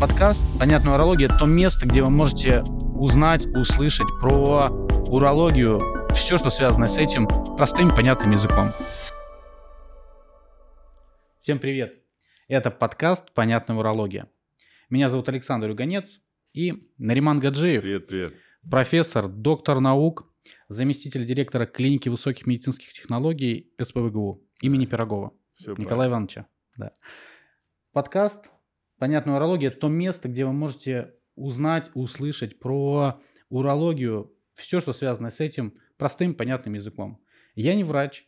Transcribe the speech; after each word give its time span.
подкаст 0.00 0.44
«Понятная 0.58 0.94
урология»— 0.94 1.26
это 1.28 1.38
то 1.38 1.46
место, 1.46 1.86
где 1.86 2.02
вы 2.02 2.10
можете 2.10 2.62
узнать, 2.98 3.46
услышать 3.46 4.08
про 4.20 4.68
урологию, 5.08 5.80
все, 6.14 6.36
что 6.36 6.50
связано 6.50 6.86
с 6.86 6.98
этим, 6.98 7.26
простым, 7.56 7.88
понятным 7.88 8.32
языком. 8.32 8.68
Всем 11.40 11.58
привет! 11.58 12.02
Это 12.48 12.70
подкаст 12.70 13.32
«Понятная 13.32 13.76
урология». 13.76 14.28
Меня 14.90 15.08
зовут 15.08 15.28
Александр 15.30 15.70
Юганец 15.70 16.20
и 16.52 16.90
Нариман 16.98 17.40
Гаджиев. 17.40 17.80
Привет, 17.80 18.06
привет. 18.06 18.34
Профессор, 18.70 19.28
доктор 19.28 19.80
наук, 19.80 20.30
заместитель 20.68 21.24
директора 21.24 21.64
клиники 21.64 22.10
высоких 22.10 22.46
медицинских 22.46 22.92
технологий 22.92 23.72
СПВГУ 23.80 24.44
имени 24.60 24.84
Пирогова. 24.84 25.32
Все 25.54 25.70
Николая 25.70 25.86
правильно. 25.86 26.10
Ивановича. 26.10 26.46
Да. 26.76 26.90
Подкаст 27.92 28.50
Понятная 28.98 29.36
урология– 29.36 29.68
это 29.70 29.80
то 29.80 29.88
место, 29.88 30.28
где 30.28 30.44
вы 30.44 30.52
можете 30.52 31.14
узнать, 31.34 31.90
услышать 31.94 32.58
про 32.58 33.20
урологию, 33.50 34.32
все, 34.54 34.80
что 34.80 34.92
связано 34.92 35.30
с 35.30 35.40
этим, 35.40 35.74
простым, 35.98 36.34
понятным 36.34 36.74
языком. 36.74 37.20
Я 37.54 37.74
не 37.74 37.84
врач, 37.84 38.26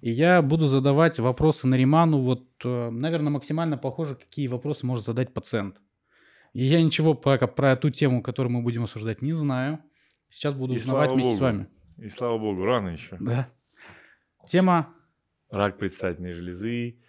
и 0.00 0.10
я 0.10 0.42
буду 0.42 0.66
задавать 0.66 1.18
вопросы 1.18 1.66
Нариману, 1.66 2.20
вот, 2.20 2.48
э, 2.64 2.90
наверное, 2.90 3.30
максимально 3.30 3.76
похоже, 3.76 4.14
какие 4.14 4.46
вопросы 4.46 4.86
может 4.86 5.04
задать 5.04 5.34
пациент. 5.34 5.80
И 6.52 6.64
я 6.64 6.82
ничего 6.82 7.14
пока 7.14 7.46
про 7.46 7.76
ту 7.76 7.90
тему, 7.90 8.22
которую 8.22 8.52
мы 8.52 8.62
будем 8.62 8.84
обсуждать, 8.84 9.22
не 9.22 9.32
знаю. 9.32 9.80
Сейчас 10.30 10.54
буду 10.54 10.74
и 10.74 10.76
узнавать 10.76 11.12
вместе 11.12 11.28
Богу. 11.28 11.38
с 11.38 11.40
вами. 11.40 11.68
И 11.98 12.08
слава 12.08 12.38
богу, 12.38 12.64
рано 12.64 12.88
еще. 12.88 13.16
Да. 13.20 13.50
Тема... 14.46 14.94
Рак 15.50 15.78
предстательной 15.78 16.32
железы, 16.32 17.00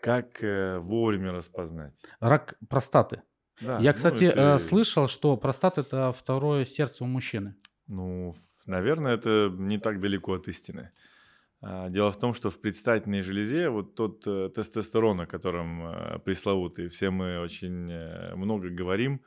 как 0.00 0.42
э, 0.42 0.78
вовремя 0.78 1.32
распознать? 1.32 1.94
Рак 2.20 2.56
простаты. 2.68 3.22
Да, 3.60 3.78
Я, 3.78 3.90
ну, 3.90 3.94
кстати, 3.94 4.24
если... 4.24 4.58
слышал, 4.58 5.08
что 5.08 5.36
простата 5.36 5.82
это 5.82 6.12
второе 6.12 6.64
сердце 6.64 7.04
у 7.04 7.06
мужчины. 7.06 7.54
Ну, 7.86 8.34
наверное, 8.66 9.14
это 9.14 9.52
не 9.52 9.78
так 9.78 10.00
далеко 10.00 10.34
от 10.34 10.48
истины. 10.48 10.90
А, 11.62 11.90
дело 11.90 12.10
в 12.10 12.18
том, 12.18 12.32
что 12.32 12.50
в 12.50 12.60
предстательной 12.60 13.20
железе 13.20 13.68
вот 13.68 13.94
тот 13.94 14.26
э, 14.26 14.48
тестостерон, 14.54 15.20
о 15.20 15.26
котором 15.26 15.86
э, 15.86 16.18
пресловутый, 16.20 16.88
все 16.88 17.10
мы 17.10 17.40
очень 17.40 17.90
э, 17.90 18.34
много 18.34 18.70
говорим, 18.70 19.20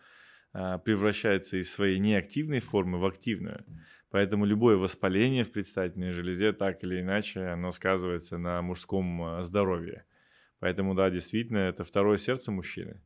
а, 0.52 0.80
превращается 0.80 1.58
из 1.58 1.72
своей 1.72 2.00
неактивной 2.00 2.60
формы 2.60 2.98
в 2.98 3.06
активную. 3.06 3.64
Поэтому 4.10 4.46
любое 4.46 4.78
воспаление 4.78 5.44
в 5.44 5.52
предстательной 5.52 6.12
железе 6.12 6.54
так 6.54 6.84
или 6.84 7.02
иначе 7.02 7.48
оно 7.48 7.72
сказывается 7.72 8.38
на 8.38 8.62
мужском 8.62 9.44
здоровье. 9.44 10.06
Поэтому, 10.64 10.96
да, 10.96 11.10
действительно, 11.10 11.58
это 11.58 11.84
второе 11.84 12.18
сердце 12.18 12.50
мужчины. 12.50 13.02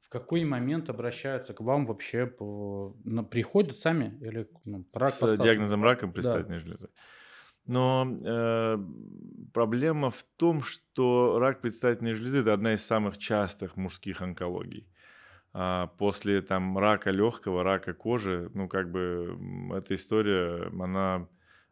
В 0.00 0.08
какой 0.08 0.42
момент 0.42 0.88
обращаются 0.88 1.52
к 1.52 1.60
вам 1.60 1.84
вообще? 1.84 2.26
По... 2.26 2.96
Приходят 3.30 3.76
сами 3.76 4.18
или 4.22 4.48
ну, 4.64 4.86
рак 4.94 5.10
С 5.10 5.18
поставлен? 5.18 5.42
диагнозом 5.44 5.84
рака 5.84 6.08
предстательной 6.08 6.60
да. 6.60 6.64
железы. 6.64 6.88
Но 7.66 8.06
э, 8.24 8.78
проблема 9.52 10.08
в 10.08 10.24
том, 10.38 10.62
что 10.62 11.38
рак 11.38 11.60
предстательной 11.60 12.14
железы 12.14 12.38
это 12.38 12.54
одна 12.54 12.72
из 12.72 12.82
самых 12.82 13.18
частых 13.18 13.76
мужских 13.76 14.22
онкологий. 14.22 14.88
А 15.52 15.88
после 15.98 16.40
там 16.40 16.78
рака 16.78 17.10
легкого, 17.10 17.64
рака 17.64 17.92
кожи, 17.92 18.50
ну 18.54 18.66
как 18.66 18.90
бы 18.90 19.38
эта 19.76 19.94
история, 19.94 20.68
она 20.68 21.28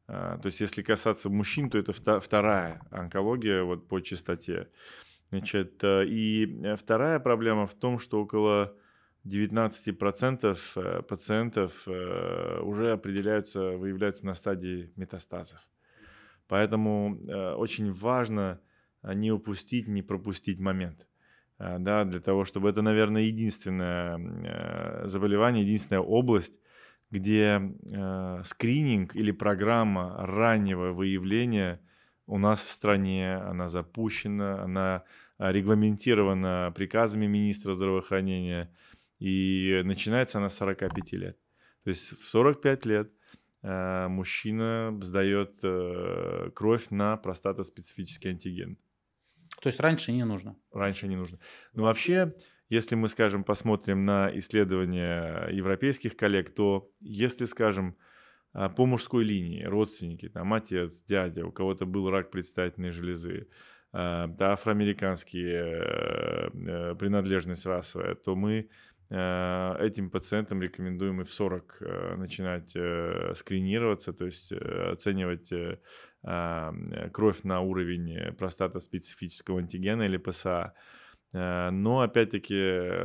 то 0.06 0.40
есть, 0.44 0.60
если 0.60 0.82
касаться 0.82 1.28
мужчин, 1.28 1.68
то 1.68 1.78
это 1.78 1.92
вторая 2.20 2.80
онкология 2.90 3.62
вот 3.62 3.88
по 3.88 4.00
частоте. 4.00 4.68
Значит, 5.30 5.82
э, 5.82 6.06
и 6.06 6.46
э, 6.62 6.76
вторая 6.76 7.18
проблема 7.18 7.66
в 7.66 7.74
том, 7.74 7.98
что 7.98 8.22
около 8.22 8.74
19% 9.24 10.56
э, 10.76 11.02
пациентов 11.02 11.88
уже 11.88 12.92
определяются, 12.92 13.76
выявляются 13.76 14.24
на 14.26 14.34
стадии 14.34 14.92
метастазов. 14.96 15.60
Поэтому 16.48 17.18
очень 17.56 17.92
важно 17.92 18.60
не 19.02 19.32
упустить, 19.32 19.88
не 19.88 20.02
пропустить 20.02 20.60
момент. 20.60 21.08
Да, 21.58 22.04
для 22.04 22.20
того, 22.20 22.44
чтобы 22.44 22.70
это, 22.70 22.82
наверное, 22.82 23.22
единственное 23.22 25.08
заболевание, 25.08 25.64
единственная 25.64 26.02
область, 26.02 26.60
где 27.10 27.60
э, 27.60 28.42
скрининг 28.44 29.14
или 29.14 29.30
программа 29.30 30.26
раннего 30.26 30.92
выявления 30.92 31.80
у 32.26 32.38
нас 32.38 32.62
в 32.62 32.70
стране, 32.70 33.36
она 33.36 33.68
запущена, 33.68 34.62
она 34.62 35.04
э, 35.38 35.52
регламентирована 35.52 36.72
приказами 36.74 37.26
министра 37.26 37.74
здравоохранения, 37.74 38.74
и 39.18 39.82
начинается 39.84 40.38
она 40.38 40.48
с 40.48 40.56
45 40.56 41.12
лет. 41.12 41.38
То 41.84 41.90
есть 41.90 42.18
в 42.20 42.26
45 42.26 42.86
лет 42.86 43.12
э, 43.62 44.08
мужчина 44.08 44.98
сдает 45.00 45.60
э, 45.62 46.50
кровь 46.54 46.90
на 46.90 47.16
простатоспецифический 47.16 48.30
антиген. 48.30 48.76
То 49.62 49.68
есть 49.68 49.80
раньше 49.80 50.12
не 50.12 50.24
нужно? 50.24 50.56
Раньше 50.72 51.06
не 51.06 51.16
нужно. 51.16 51.38
Но 51.72 51.84
вообще 51.84 52.34
если 52.68 52.94
мы, 52.94 53.08
скажем, 53.08 53.44
посмотрим 53.44 54.02
на 54.02 54.30
исследования 54.38 55.48
европейских 55.50 56.16
коллег, 56.16 56.54
то 56.54 56.90
если, 57.00 57.44
скажем, 57.44 57.96
а, 58.52 58.68
по 58.68 58.86
мужской 58.86 59.24
линии 59.24 59.64
родственники, 59.64 60.28
там 60.28 60.54
отец, 60.54 61.02
дядя, 61.02 61.46
у 61.46 61.52
кого-то 61.52 61.86
был 61.86 62.10
рак 62.10 62.30
предстательной 62.30 62.90
железы, 62.90 63.48
а, 63.92 64.26
да, 64.26 64.52
афроамериканские 64.52 65.60
э, 65.62 66.50
э, 66.52 66.94
принадлежность 66.96 67.66
расовая, 67.66 68.14
то 68.14 68.34
мы 68.34 68.68
э, 69.10 69.76
этим 69.80 70.10
пациентам 70.10 70.62
рекомендуем 70.62 71.20
и 71.20 71.24
в 71.24 71.30
40 71.30 71.80
начинать 72.16 72.70
скринироваться, 73.36 74.12
то 74.12 74.24
есть 74.24 74.52
оценивать 74.52 75.52
а, 76.28 76.74
кровь 77.12 77.44
на 77.44 77.60
уровень 77.60 78.32
простатоспецифического 78.34 79.60
антигена 79.60 80.02
или 80.02 80.16
ПСА. 80.16 80.74
Э, 81.32 81.70
но, 81.70 82.00
опять-таки, 82.00 82.54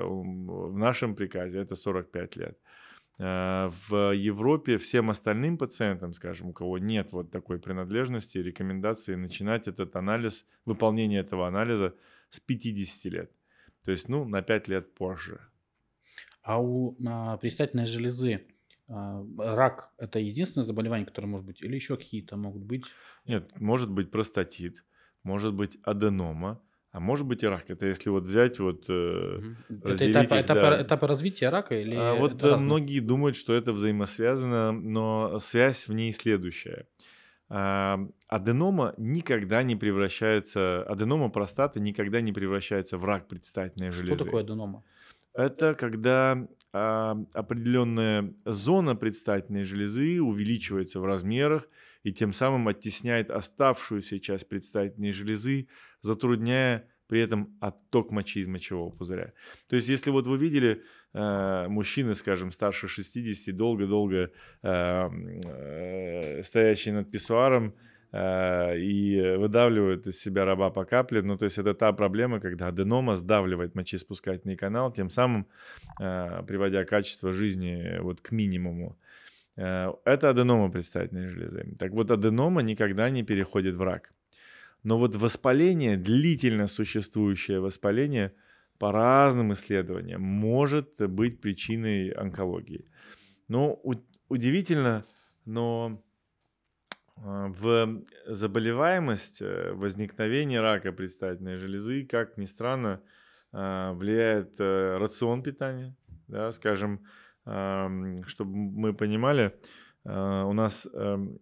в 0.02 0.78
нашем 0.78 1.16
приказе 1.16 1.60
это 1.60 1.76
45 1.76 2.36
лет. 2.38 2.58
Э, 3.20 3.70
в 3.90 4.14
Европе 4.14 4.78
всем 4.78 5.10
остальным 5.10 5.58
пациентам, 5.58 6.14
скажем, 6.14 6.50
у 6.50 6.54
кого 6.54 6.78
нет 6.78 7.12
вот 7.12 7.32
такой 7.32 7.60
принадлежности, 7.60 8.38
рекомендации 8.38 9.16
начинать 9.16 9.68
этот 9.68 9.96
анализ, 9.96 10.46
выполнение 10.66 11.20
этого 11.20 11.48
анализа 11.48 11.94
с 12.30 12.40
50 12.40 13.12
лет. 13.12 13.32
То 13.86 13.92
есть, 13.92 14.10
ну, 14.10 14.26
на 14.26 14.42
5 14.42 14.68
лет 14.68 14.94
позже. 14.94 15.40
А 16.44 16.60
у 16.62 16.98
а, 17.06 17.38
предстательной 17.38 17.86
железы 17.86 18.42
а, 18.88 19.24
рак– 19.38 19.92
это 19.98 20.20
единственное 20.20 20.66
заболевание, 20.66 21.06
которое 21.06 21.28
может 21.28 21.46
быть, 21.46 21.62
или 21.62 21.76
еще 21.76 21.98
какие-то 21.98 22.38
могут 22.38 22.64
быть? 22.64 22.86
Нет, 23.26 23.52
может 23.60 23.92
быть 23.92 24.12
простатит, 24.12 24.84
может 25.24 25.54
быть 25.54 25.78
аденома, 25.84 26.60
а 26.92 27.00
может 27.00 27.26
быть 27.26 27.44
и 27.44 27.48
рак. 27.48 27.70
Это 27.70 27.86
если 27.86 28.10
вот 28.10 28.24
взять 28.24 28.60
вот... 28.60 28.84
Э, 28.90 29.40
это 29.70 30.12
этапы, 30.12 30.36
их, 30.36 30.46
этапы, 30.46 30.62
да. 30.62 30.82
этапы 30.82 31.08
развития 31.08 31.50
рака 31.50 31.80
или... 31.80 31.96
А 31.96 32.16
вот 32.16 32.44
э, 32.44 32.58
многие 32.58 33.00
думают, 33.00 33.38
что 33.38 33.54
это 33.54 33.72
взаимосвязано, 33.72 34.74
но 34.74 35.40
связь 35.40 35.88
в 35.88 35.94
ней 35.94 36.12
следующая. 36.12 36.88
А, 37.48 38.00
аденома 38.28 38.94
никогда 38.98 39.64
не 39.64 39.78
превращается... 39.78 40.84
Аденома 40.84 41.30
простаты 41.30 41.80
никогда 41.80 42.20
не 42.20 42.34
превращается 42.34 42.98
в 42.98 43.06
рак 43.06 43.30
предстательной 43.30 43.92
железы. 43.92 44.16
Что 44.16 44.26
такое 44.26 44.44
аденома? 44.44 44.84
Это 45.34 45.76
когда 45.76 46.46
а, 46.74 47.18
определенная 47.34 48.34
зона 48.44 48.98
предстательной 48.98 49.64
железы 49.64 50.22
увеличивается 50.22 51.00
в 51.00 51.06
размерах 51.06 51.70
и 52.04 52.12
тем 52.12 52.34
самым 52.34 52.68
оттесняет 52.68 53.30
оставшуюся 53.30 54.20
часть 54.20 54.50
предстательной 54.50 55.12
железы, 55.12 55.68
затрудняя 56.02 56.88
при 57.12 57.20
этом 57.20 57.58
отток 57.60 58.12
мочи 58.12 58.40
из 58.40 58.48
мочевого 58.48 58.90
пузыря. 58.90 59.34
То 59.68 59.76
есть, 59.76 59.90
если 59.90 60.12
вот 60.12 60.28
вы 60.28 60.38
видели 60.38 60.82
э, 61.14 61.68
мужчины, 61.68 62.16
скажем, 62.16 62.52
старше 62.52 62.88
60, 62.88 63.54
долго-долго 63.54 64.32
э, 64.64 65.10
э, 65.44 66.42
стоящие 66.42 66.94
над 66.94 67.12
писсуаром, 67.12 67.76
э, 68.14 68.78
и 68.78 69.36
выдавливают 69.36 70.08
из 70.08 70.22
себя 70.22 70.46
раба 70.46 70.70
по 70.70 70.86
капле. 70.86 71.22
Ну, 71.22 71.38
то 71.38 71.44
есть 71.44 71.58
это 71.58 71.74
та 71.74 71.92
проблема, 71.92 72.40
когда 72.40 72.68
аденома 72.68 73.18
сдавливает 73.18 73.76
мочеиспускательный 73.76 74.56
канал, 74.56 74.94
тем 74.94 75.10
самым 75.10 75.48
э, 76.00 76.44
приводя 76.48 76.86
качество 76.86 77.34
жизни 77.34 78.00
вот 78.00 78.22
к 78.22 78.32
минимуму. 78.32 78.98
Э, 79.62 79.94
это 80.06 80.30
аденома 80.30 80.72
предстательной 80.72 81.28
железы. 81.28 81.76
Так 81.78 81.92
вот, 81.92 82.10
аденома 82.10 82.62
никогда 82.62 83.10
не 83.10 83.24
переходит 83.24 83.76
в 83.76 83.82
рак. 83.82 84.12
Но 84.84 84.98
вот 84.98 85.16
воспаление, 85.16 85.98
длительно 85.98 86.68
существующее 86.68 87.60
воспаление, 87.60 88.34
по 88.80 88.92
разным 88.92 89.54
исследованиям, 89.54 90.22
может 90.22 91.00
быть 91.00 91.40
причиной 91.40 92.10
онкологии. 92.10 92.86
Но 93.48 93.80
удивительно, 94.28 95.06
но 95.46 96.02
а, 97.16 97.50
в 97.50 98.02
заболеваемость, 98.26 99.44
э, 99.44 99.74
возникновение 99.74 100.62
рака 100.62 100.92
предстательной 100.92 101.58
железы, 101.58 102.08
как 102.10 102.38
ни 102.38 102.46
странно, 102.46 103.02
влияет 103.54 104.60
э, 104.60 104.98
рацион 104.98 105.44
питания, 105.44 105.94
да, 106.28 106.54
скажем, 106.54 107.06
чтобы 107.44 108.56
мы 108.56 108.94
понимали, 108.94 109.54
а, 110.04 110.46
у 110.46 110.54
нас 110.54 110.88
эм, 110.94 111.40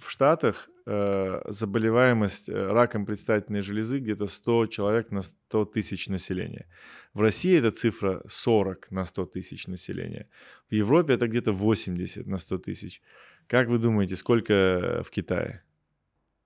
в 0.00 0.10
Штатах 0.10 0.70
э, 0.86 1.42
заболеваемость 1.48 2.48
э, 2.48 2.52
раком 2.52 3.06
предстательной 3.06 3.60
железы 3.60 3.98
где-то 3.98 4.26
100 4.26 4.66
человек 4.66 5.10
на 5.10 5.22
100 5.22 5.66
тысяч 5.66 6.08
населения. 6.08 6.66
В 7.12 7.20
России 7.20 7.58
эта 7.58 7.70
цифра 7.70 8.22
40 8.26 8.90
на 8.90 9.04
100 9.04 9.26
тысяч 9.26 9.66
населения. 9.66 10.28
В 10.70 10.74
Европе 10.74 11.14
это 11.14 11.28
где-то 11.28 11.52
80 11.52 12.26
на 12.26 12.38
100 12.38 12.58
тысяч. 12.58 13.02
Как 13.46 13.68
вы 13.68 13.78
думаете, 13.78 14.16
сколько 14.16 15.02
в 15.04 15.10
Китае? 15.10 15.62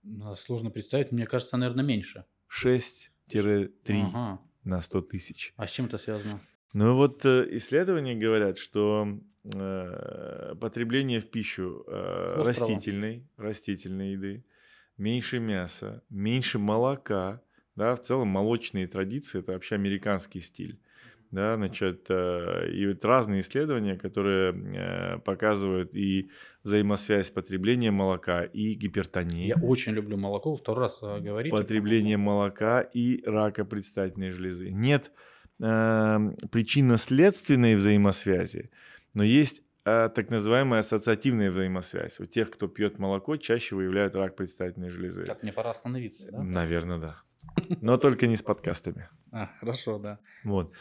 Ну, 0.03 0.35
сложно 0.35 0.71
представить, 0.71 1.13
мне 1.13 1.27
кажется, 1.27 1.57
наверное, 1.57 1.85
меньше. 1.85 2.25
6-3 2.51 3.71
ага. 3.89 4.41
на 4.65 4.81
100 4.81 5.01
тысяч. 5.03 5.55
А 5.57 5.67
с 5.67 5.71
чем 5.71 5.87
это 5.87 5.99
связано? 5.99 6.41
Ну 6.75 6.97
вот 6.97 7.25
э, 7.25 7.47
исследования 7.53 8.17
говорят, 8.17 8.59
что 8.59 9.07
э, 9.45 10.55
потребление 10.61 11.21
в 11.21 11.31
пищу 11.31 11.85
э, 11.87 12.43
растительной, 12.45 13.29
растительной 13.37 14.13
еды, 14.13 14.45
меньше 14.99 15.39
мяса, 15.39 16.03
меньше 16.11 16.59
молока, 16.59 17.41
да, 17.77 17.95
в 17.95 18.01
целом 18.01 18.27
молочные 18.27 18.89
традиции 18.89 19.39
это 19.39 19.53
вообще 19.53 19.77
американский 19.77 20.41
стиль. 20.41 20.81
Да, 21.31 21.57
значит, 21.57 22.07
э, 22.09 22.71
и 22.73 22.89
вот 22.89 23.05
разные 23.05 23.41
исследования, 23.41 23.97
которые 23.97 24.53
э, 24.53 25.19
показывают 25.19 25.95
и 25.95 26.31
взаимосвязь 26.65 27.31
потребления 27.31 27.93
молока 27.93 28.45
и 28.45 28.75
гипертонии. 28.75 29.47
Я 29.47 29.57
очень 29.63 29.93
люблю 29.93 30.17
молоко, 30.17 30.55
второй 30.57 30.85
раз 30.85 30.99
э, 31.03 31.21
говорите. 31.21 31.57
Потребление 31.57 32.17
молока 32.17 32.81
и 32.83 33.23
рака 33.25 33.65
предстательной 33.65 34.31
железы. 34.31 34.71
Нет 34.71 35.13
э, 35.61 36.19
причинно-следственной 36.51 37.75
взаимосвязи, 37.77 38.71
но 39.15 39.23
есть 39.23 39.63
э, 39.85 40.11
так 40.15 40.31
называемая 40.31 40.81
ассоциативная 40.81 41.51
взаимосвязь. 41.51 42.21
У 42.21 42.25
тех, 42.25 42.51
кто 42.51 42.69
пьет 42.69 42.99
молоко, 42.99 43.37
чаще 43.37 43.75
выявляют 43.75 44.15
рак 44.15 44.37
предстательной 44.37 44.91
железы. 44.91 45.25
Так, 45.25 45.43
мне 45.43 45.53
пора 45.53 45.71
остановиться, 45.71 46.31
да? 46.31 46.43
Наверное, 46.43 46.99
да. 46.99 47.23
Но 47.81 47.99
только 47.99 48.27
не 48.27 48.37
с 48.37 48.43
подкастами. 48.43 49.09
А, 49.31 49.51
хорошо, 49.61 49.99
да. 49.99 50.19
Вот. 50.45 50.73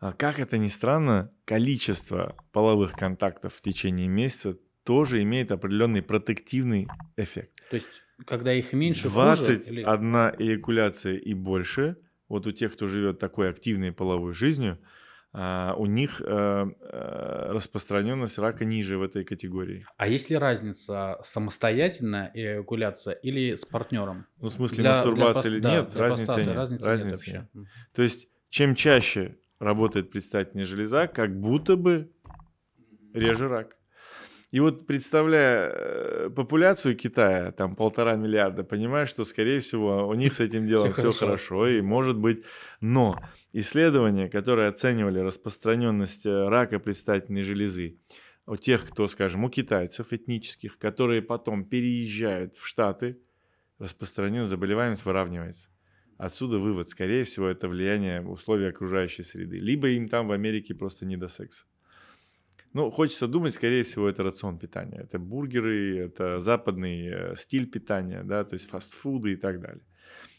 А 0.00 0.12
как 0.12 0.40
это 0.40 0.58
ни 0.58 0.68
странно, 0.68 1.32
количество 1.44 2.36
половых 2.52 2.92
контактов 2.92 3.54
в 3.54 3.62
течение 3.62 4.08
месяца 4.08 4.58
тоже 4.84 5.22
имеет 5.22 5.52
определенный 5.52 6.02
протективный 6.02 6.88
эффект. 7.16 7.50
То 7.70 7.76
есть, 7.76 7.88
когда 8.24 8.52
их 8.52 8.72
меньше, 8.72 9.08
21 9.08 9.58
хуже, 9.58 9.72
или... 9.72 9.82
эякуляция 9.82 11.16
и 11.16 11.34
больше, 11.34 11.96
вот 12.28 12.46
у 12.46 12.52
тех, 12.52 12.72
кто 12.74 12.86
живет 12.86 13.18
такой 13.18 13.50
активной 13.50 13.92
половой 13.92 14.32
жизнью, 14.32 14.78
а, 15.32 15.74
у 15.76 15.84
них 15.84 16.22
э, 16.22 16.24
э, 16.24 17.52
распространенность 17.52 18.38
рака 18.38 18.64
ниже 18.64 18.96
в 18.96 19.02
этой 19.02 19.24
категории. 19.24 19.86
А 19.98 20.08
есть 20.08 20.30
ли 20.30 20.36
разница 20.36 21.18
самостоятельная 21.22 22.30
эякуляция 22.32 23.14
или 23.14 23.54
с 23.54 23.66
партнером? 23.66 24.26
Ну, 24.40 24.48
в 24.48 24.52
смысле 24.52 24.78
для, 24.78 24.90
мастурбация 24.90 25.50
или 25.50 25.60
да, 25.60 25.72
нет, 25.74 25.94
разницы 25.94 26.40
нет. 26.40 26.56
Разницы, 26.56 26.84
разницы 26.84 27.30
нет, 27.30 27.48
нет. 27.52 27.66
То 27.94 28.02
есть, 28.02 28.28
чем 28.48 28.74
чаще 28.74 29.36
работает 29.58 30.10
предстательная 30.10 30.64
железа, 30.64 31.06
как 31.08 31.38
будто 31.38 31.76
бы 31.76 32.10
реже 33.12 33.48
рак. 33.48 33.76
И 34.50 34.60
вот 34.60 34.86
представляя 34.86 35.70
э, 35.70 36.30
популяцию 36.30 36.96
Китая, 36.96 37.52
там 37.52 37.74
полтора 37.74 38.16
миллиарда, 38.16 38.64
понимаешь, 38.64 39.10
что, 39.10 39.24
скорее 39.24 39.60
всего, 39.60 40.08
у 40.08 40.14
них 40.14 40.32
с 40.32 40.40
этим 40.40 40.66
делом 40.68 40.92
все, 40.92 41.10
все 41.10 41.26
хорошо, 41.26 41.68
и 41.68 41.82
может 41.82 42.16
быть, 42.16 42.44
но 42.80 43.20
исследования, 43.52 44.28
которые 44.28 44.68
оценивали 44.68 45.18
распространенность 45.18 46.24
э, 46.24 46.48
рака 46.48 46.78
предстательной 46.78 47.42
железы 47.42 47.98
у 48.46 48.56
тех, 48.56 48.88
кто, 48.88 49.06
скажем, 49.06 49.44
у 49.44 49.50
китайцев 49.50 50.14
этнических, 50.14 50.78
которые 50.78 51.20
потом 51.20 51.64
переезжают 51.64 52.56
в 52.56 52.66
Штаты, 52.66 53.18
распространенность 53.78 54.50
заболеваемость 54.50 55.04
выравнивается. 55.04 55.68
Отсюда 56.16 56.58
вывод, 56.58 56.88
скорее 56.88 57.24
всего, 57.24 57.46
это 57.46 57.68
влияние 57.68 58.22
условий 58.22 58.66
окружающей 58.66 59.22
среды. 59.22 59.58
Либо 59.58 59.88
им 59.90 60.08
там 60.08 60.26
в 60.26 60.32
Америке 60.32 60.74
просто 60.74 61.04
не 61.04 61.18
до 61.18 61.28
секса. 61.28 61.66
Ну, 62.74 62.90
хочется 62.90 63.26
думать, 63.26 63.54
скорее 63.54 63.82
всего, 63.82 64.08
это 64.08 64.22
рацион 64.22 64.58
питания. 64.58 65.00
Это 65.00 65.18
бургеры, 65.18 65.98
это 65.98 66.38
западный 66.38 67.06
э, 67.06 67.36
стиль 67.36 67.66
питания, 67.66 68.22
да, 68.22 68.44
то 68.44 68.54
есть 68.54 68.68
фастфуды 68.68 69.32
и 69.32 69.36
так 69.36 69.60
далее. 69.60 69.82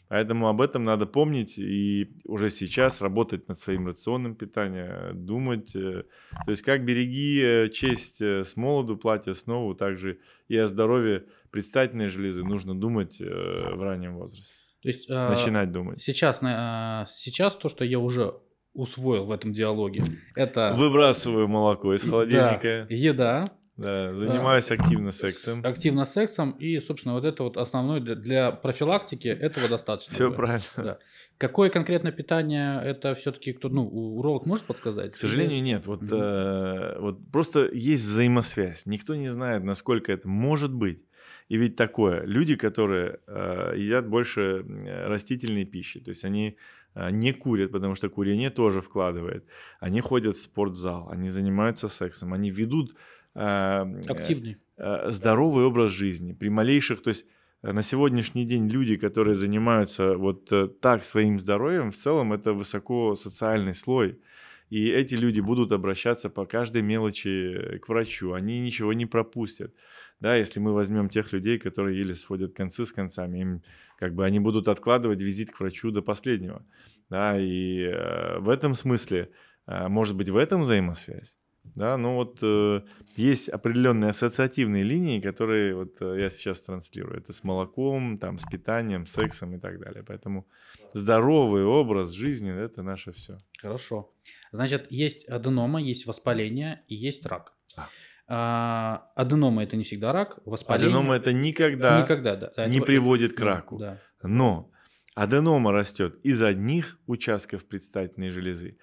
Поэтому 0.08 0.48
об 0.48 0.60
этом 0.60 0.84
надо 0.84 1.06
помнить 1.06 1.56
и 1.56 2.10
уже 2.24 2.50
сейчас 2.50 3.00
работать 3.00 3.46
над 3.46 3.58
своим 3.58 3.86
рационом 3.86 4.34
питания, 4.34 5.12
думать. 5.12 5.74
Э, 5.74 6.04
то 6.44 6.50
есть 6.50 6.62
как 6.62 6.84
береги 6.84 7.40
э, 7.42 7.68
честь 7.68 8.20
с 8.22 8.56
молоду, 8.56 8.96
платья 8.96 9.34
снова, 9.34 9.74
также 9.74 10.20
и 10.48 10.56
о 10.56 10.66
здоровье 10.66 11.26
предстательной 11.50 12.08
железы 12.08 12.44
нужно 12.44 12.78
думать 12.78 13.18
в 13.20 13.82
раннем 13.82 14.16
возрасте. 14.16 14.54
То 14.82 14.88
есть, 14.88 15.08
Начинать 15.08 15.72
думать. 15.72 16.00
Сейчас, 16.00 16.38
сейчас 16.38 17.56
то, 17.56 17.68
что 17.68 17.84
я 17.84 17.98
уже 17.98 18.40
усвоил 18.72 19.24
в 19.24 19.32
этом 19.32 19.52
диалоге. 19.52 20.04
Это... 20.34 20.74
Выбрасываю 20.76 21.48
молоко 21.48 21.94
из 21.94 22.02
холодильника. 22.02 22.86
Да, 22.88 22.94
еда. 22.94 23.44
Да, 23.76 24.14
занимаюсь 24.14 24.68
да, 24.68 24.74
активно 24.74 25.10
сексом. 25.10 25.64
Активно 25.64 26.04
сексом. 26.04 26.50
И, 26.52 26.78
собственно, 26.80 27.14
вот 27.14 27.24
это 27.24 27.44
вот 27.44 27.56
основной 27.56 28.02
для, 28.02 28.14
для 28.14 28.50
профилактики 28.50 29.28
этого 29.28 29.68
достаточно. 29.68 30.12
Все 30.12 30.30
правильно. 30.30 30.66
Да. 30.76 30.98
Какое 31.38 31.70
конкретное 31.70 32.12
питание 32.12 32.78
это 32.84 33.14
все-таки 33.14 33.54
кто, 33.54 33.70
ну, 33.70 33.88
уролог 33.88 34.44
может 34.44 34.66
подсказать? 34.66 35.12
К 35.12 35.16
сожалению, 35.16 35.62
нет. 35.62 35.86
Вот, 35.86 36.02
mm-hmm. 36.02 36.96
э, 36.96 37.00
вот 37.00 37.30
просто 37.32 37.70
есть 37.72 38.04
взаимосвязь. 38.04 38.84
Никто 38.84 39.14
не 39.14 39.28
знает, 39.28 39.64
насколько 39.64 40.12
это 40.12 40.28
может 40.28 40.74
быть. 40.74 41.02
И 41.48 41.56
ведь 41.56 41.76
такое, 41.76 42.22
люди, 42.26 42.56
которые 42.56 43.20
э, 43.26 43.72
едят 43.76 44.06
больше 44.08 44.62
растительной 45.06 45.64
пищи, 45.64 46.00
то 46.00 46.10
есть 46.10 46.24
они 46.24 46.58
не 46.94 47.32
курят, 47.32 47.72
потому 47.72 47.94
что 47.94 48.08
курение 48.08 48.50
тоже 48.50 48.80
вкладывает, 48.80 49.44
они 49.80 50.00
ходят 50.00 50.36
в 50.36 50.42
спортзал, 50.42 51.08
они 51.10 51.28
занимаются 51.28 51.88
сексом, 51.88 52.32
они 52.32 52.50
ведут 52.50 52.94
э, 53.34 54.02
активный 54.08 54.56
э, 54.76 55.10
здоровый 55.10 55.64
образ 55.64 55.92
жизни. 55.92 56.32
При 56.32 56.48
малейших, 56.48 57.02
то 57.02 57.08
есть 57.08 57.26
э, 57.62 57.72
на 57.72 57.82
сегодняшний 57.82 58.44
день 58.44 58.68
люди, 58.68 58.96
которые 58.96 59.36
занимаются 59.36 60.16
вот 60.16 60.52
так 60.80 61.04
своим 61.04 61.38
здоровьем, 61.38 61.90
в 61.90 61.96
целом 61.96 62.32
это 62.32 62.52
высоко 62.52 63.14
социальный 63.14 63.74
слой. 63.74 64.18
И 64.68 64.88
эти 64.88 65.16
люди 65.16 65.40
будут 65.40 65.72
обращаться 65.72 66.30
по 66.30 66.46
каждой 66.46 66.82
мелочи 66.82 67.78
к 67.82 67.88
врачу, 67.88 68.34
они 68.34 68.60
ничего 68.60 68.92
не 68.92 69.04
пропустят. 69.04 69.74
Да, 70.20 70.36
если 70.36 70.60
мы 70.60 70.72
возьмем 70.72 71.08
тех 71.08 71.32
людей, 71.32 71.58
которые 71.58 71.98
еле 71.98 72.14
сводят 72.14 72.54
концы 72.54 72.84
с 72.84 72.92
концами, 72.92 73.38
им 73.38 73.62
как 73.98 74.14
бы 74.14 74.24
они 74.24 74.38
будут 74.38 74.68
откладывать 74.68 75.22
визит 75.22 75.50
к 75.50 75.60
врачу 75.60 75.90
до 75.90 76.02
последнего. 76.02 76.64
Да, 77.08 77.38
и 77.38 77.84
э, 77.84 78.38
в 78.38 78.48
этом 78.48 78.74
смысле, 78.74 79.30
э, 79.66 79.88
может 79.88 80.16
быть, 80.16 80.28
в 80.28 80.36
этом 80.36 80.62
взаимосвязь. 80.62 81.38
Да, 81.74 81.96
ну 81.96 82.14
вот 82.14 82.38
э, 82.42 82.82
есть 83.16 83.48
определенные 83.48 84.10
ассоциативные 84.10 84.82
линии, 84.82 85.20
которые 85.20 85.74
вот 85.74 85.96
э, 86.00 86.18
я 86.20 86.30
сейчас 86.30 86.60
транслирую. 86.60 87.18
Это 87.18 87.32
с 87.32 87.44
молоком, 87.44 88.18
там, 88.18 88.38
с 88.38 88.44
питанием, 88.44 89.06
сексом 89.06 89.54
и 89.54 89.58
так 89.58 89.78
далее. 89.78 90.02
Поэтому 90.06 90.46
здоровый 90.94 91.64
образ 91.64 92.10
жизни– 92.10 92.52
это 92.64 92.82
наше 92.82 93.12
все. 93.12 93.38
Хорошо. 93.58 94.12
Значит, 94.52 94.90
есть 94.90 95.28
аденома, 95.28 95.80
есть 95.80 96.06
воспаление 96.06 96.82
и 96.88 96.94
есть 96.94 97.26
рак. 97.26 97.54
А. 98.32 99.10
Аденома 99.16 99.64
это 99.64 99.76
не 99.76 99.82
всегда 99.82 100.12
рак, 100.12 100.38
воспаление. 100.44 100.88
Аденома 100.88 101.16
это 101.16 101.32
никогда, 101.32 102.00
никогда 102.00 102.36
да, 102.36 102.66
не 102.68 102.76
это, 102.76 102.86
приводит 102.86 103.32
к 103.32 103.40
раку. 103.40 103.78
Да. 103.78 104.00
Но 104.22 104.70
аденома 105.16 105.72
растет 105.72 106.14
из 106.22 106.40
одних 106.40 107.00
участков 107.08 107.66
предстательной 107.66 108.30
железы, 108.30 108.78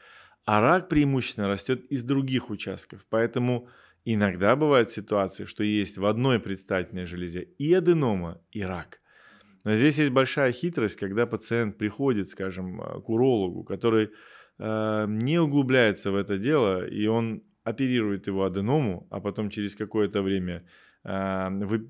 а 0.46 0.60
рак 0.60 0.90
преимущественно 0.90 1.48
растет 1.48 1.86
из 1.86 2.04
других 2.04 2.50
участков. 2.50 3.06
Поэтому 3.10 3.70
иногда 4.04 4.58
бывают 4.58 4.92
ситуации, 4.92 5.46
что 5.46 5.64
есть 5.64 5.98
в 5.98 6.06
одной 6.06 6.42
предстательной 6.42 7.06
железе 7.06 7.44
и 7.58 7.74
аденома, 7.74 8.42
и 8.52 8.64
рак. 8.64 9.00
Но 9.64 9.76
здесь 9.76 9.98
есть 9.98 10.12
большая 10.12 10.52
хитрость, 10.52 10.98
когда 10.98 11.26
пациент 11.26 11.78
приходит, 11.78 12.30
скажем, 12.30 12.80
к 12.80 13.10
урологу, 13.10 13.64
который 13.64 14.10
э, 14.60 15.06
не 15.08 15.40
углубляется 15.40 16.12
в 16.12 16.18
это 16.18 16.38
дело, 16.38 16.86
и 16.86 17.08
он 17.08 17.44
оперирует 17.68 18.28
его 18.28 18.46
аденому, 18.46 19.08
а 19.10 19.20
потом 19.20 19.50
через 19.50 19.76
какое-то 19.76 20.22
время, 20.22 20.64
э, 21.04 21.50
вы, 21.66 21.88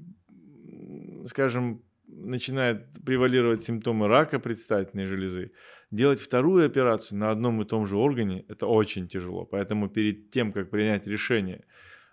скажем, 1.28 1.84
начинает 2.08 2.88
превалировать 3.06 3.64
симптомы 3.64 4.08
рака 4.08 4.40
предстательной 4.40 5.06
железы, 5.06 5.52
делать 5.92 6.20
вторую 6.20 6.66
операцию 6.66 7.20
на 7.20 7.30
одном 7.30 7.62
и 7.62 7.66
том 7.66 7.86
же 7.86 7.98
органе– 7.98 8.44
это 8.50 8.66
очень 8.66 9.08
тяжело. 9.08 9.46
Поэтому 9.46 9.90
перед 9.90 10.32
тем, 10.32 10.52
как 10.52 10.70
принять 10.72 11.06
решение 11.08 11.66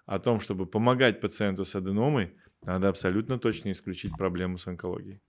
о 0.06 0.18
том, 0.18 0.40
чтобы 0.40 0.66
помогать 0.66 1.20
пациенту 1.20 1.64
с 1.64 1.74
аденомой, 1.74 2.34
надо 2.66 2.88
абсолютно 2.88 3.38
точно 3.38 3.70
исключить 3.70 4.12
проблему 4.18 4.58
с 4.58 4.66
онкологией. 4.66 5.20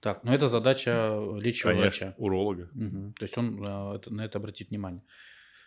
Так, 0.00 0.24
но 0.24 0.34
это 0.34 0.46
задача 0.46 1.18
лечащего 1.42 1.72
Конечно, 1.72 2.06
врача. 2.06 2.14
уролога. 2.18 2.70
Мгм. 2.72 3.12
То 3.14 3.24
есть 3.24 3.38
он 3.38 3.62
э, 3.62 3.98
на 4.06 4.24
это 4.24 4.38
обратит 4.38 4.70
внимание. 4.70 5.02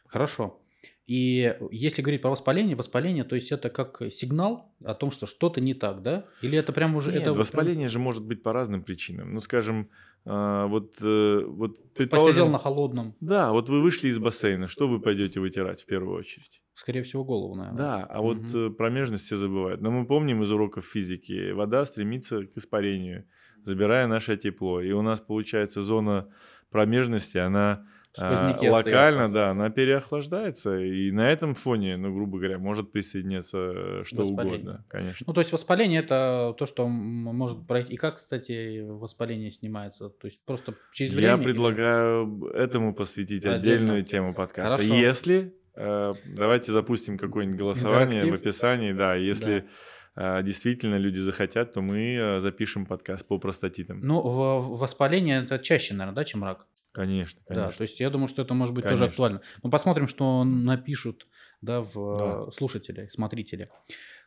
Хорошо. 0.07 0.61
И 1.09 1.57
если 1.71 2.03
говорить 2.03 2.21
про 2.21 2.29
воспаление, 2.29 2.75
воспаление, 2.75 3.23
то 3.23 3.33
есть 3.35 3.51
это 3.51 3.71
как 3.71 3.99
сигнал 4.11 4.75
о 4.83 4.93
том, 4.93 5.09
что 5.09 5.25
что-то 5.25 5.59
не 5.59 5.73
так, 5.73 6.03
да? 6.03 6.25
Или 6.43 6.55
это 6.55 6.71
прям 6.71 6.95
уже... 6.95 7.11
Нет, 7.11 7.21
это 7.21 7.29
вот 7.31 7.35
прям 7.35 7.45
воспаление 7.45 7.87
же 7.87 7.97
может 7.97 8.23
быть 8.23 8.43
по 8.43 8.53
разным 8.53 8.83
причинам. 8.83 9.33
Ну, 9.33 9.39
скажем, 9.39 9.89
а, 10.23 10.67
вот, 10.67 10.97
э, 11.01 11.41
вот 11.47 11.93
Посидел 11.95 12.49
на 12.49 12.59
холодном, 12.59 13.15
Да, 13.21 13.51
вот 13.53 13.69
вы 13.69 13.81
вышли 13.81 14.07
из 14.07 14.19
бассейна, 14.19 14.67
что 14.67 14.87
вы 14.87 15.01
пойдете 15.01 15.39
вытирать 15.39 15.81
в 15.81 15.87
первую 15.87 16.15
очередь? 16.15 16.61
скорее 16.75 17.01
всего, 17.01 17.25
голову, 17.25 17.55
наверное. 17.55 17.77
Да, 17.77 18.03
а 18.05 18.21
вот 18.21 18.37
Мгм. 18.37 18.67
э, 18.67 18.69
промежность 18.69 19.25
все 19.25 19.35
забывают. 19.35 19.81
Но 19.81 19.89
мы 19.91 20.05
помним 20.05 20.43
из 20.43 20.51
уроков 20.51 20.85
физики, 20.85 21.51
вода 21.51 21.83
стремится 21.85 22.45
к 22.45 22.55
испарению, 22.55 23.25
забирая 23.63 24.07
наше 24.07 24.37
тепло. 24.37 24.79
И 24.79 24.91
у 24.91 25.01
нас 25.01 25.19
получается 25.19 25.81
зона 25.81 26.29
промежности, 26.69 27.37
она 27.37 27.87
а, 28.17 28.25
Сквозняки 28.35 28.67
локально, 28.69 29.07
остаются. 29.25 29.33
да, 29.33 29.49
она 29.51 29.69
переохлаждается. 29.69 30.79
И 30.79 31.11
на 31.11 31.29
этом 31.31 31.53
фоне, 31.55 31.95
ну, 31.97 32.13
грубо 32.13 32.39
говоря, 32.39 32.57
может 32.57 32.91
присоединяться 32.91 33.57
э, 33.57 34.03
что 34.03 34.23
Воспаление. 34.23 34.59
угодно, 34.59 34.85
конечно. 34.89 35.23
Ну, 35.27 35.33
то 35.33 35.41
есть 35.41 35.51
воспаление 35.51 35.99
это 36.01 36.55
то, 36.57 36.65
что 36.65 36.87
может 36.87 37.67
пройти. 37.67 37.93
И 37.93 37.97
как, 37.97 38.15
кстати, 38.15 38.79
воспаление 38.81 39.51
снимается? 39.51 40.09
То 40.09 40.25
есть 40.27 40.43
просто 40.43 40.73
через 40.91 41.13
время? 41.13 41.27
Я 41.29 41.35
или- 41.37 41.43
предлагаю 41.43 42.45
этому 42.53 42.93
посвятить 42.95 43.45
Отдельно. 43.45 43.57
отдельную 43.57 44.03
тему 44.03 44.33
подкаста. 44.33 44.77
Хорошо. 44.77 44.93
Если 44.95 45.53
э, 45.75 46.13
давайте 46.25 46.71
запустим 46.71 47.17
какое-нибудь 47.17 47.59
голосование 47.59 48.21
Интерактив. 48.21 48.31
в 48.31 48.41
описании, 48.41 48.91
да, 48.91 49.13
если 49.15 49.65
э, 50.15 50.41
действительно 50.43 50.95
люди 50.97 51.19
захотят, 51.19 51.73
то 51.73 51.81
мы 51.81 52.15
э, 52.15 52.39
запишем 52.39 52.85
подкаст 52.87 53.27
по 53.27 53.37
простатитам. 53.37 53.99
Ну, 54.01 54.19
воспаление 54.21 55.43
это 55.43 55.59
чаще, 55.59 55.93
наверное, 55.93 56.15
да, 56.15 56.25
чем 56.25 56.43
рак? 56.43 56.65
Конечно, 56.91 57.41
Да, 57.47 57.55
конечно. 57.55 57.77
то 57.77 57.81
есть 57.83 57.99
я 57.99 58.09
думаю, 58.09 58.27
что 58.27 58.41
это 58.41 58.53
может 58.53 58.73
быть 58.73 58.83
тоже 58.83 58.95
Конечно. 59.03 59.05
актуально. 59.11 59.41
Ну, 59.63 59.69
посмотрим, 59.69 60.07
что 60.07 60.43
напишут, 60.43 61.27
да, 61.61 61.81
в 61.81 61.93
Да. 62.17 62.45
э, 62.47 62.51
слушатели, 62.51 63.07
смотрители. 63.07 63.69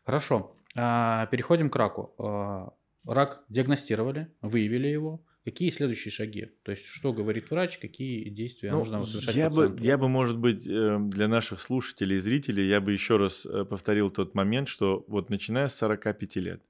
Хорошо. 0.04 0.57
А, 0.76 1.26
переходим 1.26 1.71
к 1.71 1.76
раку. 1.76 2.14
А, 2.19 2.73
рак 3.07 3.45
диагностировали, 3.49 4.33
выявили 4.40 4.87
его. 4.88 5.25
Какие 5.45 5.71
следующие 5.71 6.12
шаги? 6.12 6.52
То 6.62 6.71
есть, 6.71 6.85
что 6.87 7.12
говорит 7.12 7.50
врач, 7.50 7.78
какие 7.78 8.28
действия 8.31 8.71
Ну, 8.71 8.78
нужно 8.78 9.04
совершать 9.04 9.35
я 9.35 9.50
бы, 9.50 9.76
я 9.81 9.99
бы, 9.99 10.09
может 10.09 10.38
быть, 10.38 10.64
э, 10.69 10.99
для 11.00 11.26
наших 11.26 11.61
слушателей 11.61 12.16
и 12.19 12.21
зрителей, 12.21 12.69
я 12.69 12.81
бы 12.81 12.92
еще 12.92 13.16
раз 13.16 13.45
э, 13.45 13.64
повторил 13.64 14.11
тот 14.11 14.35
момент, 14.37 14.69
что 14.69 15.04
вот 15.09 15.31
начиная 15.31 15.66
с 15.66 15.75
45 15.75 16.37
лет, 16.37 16.62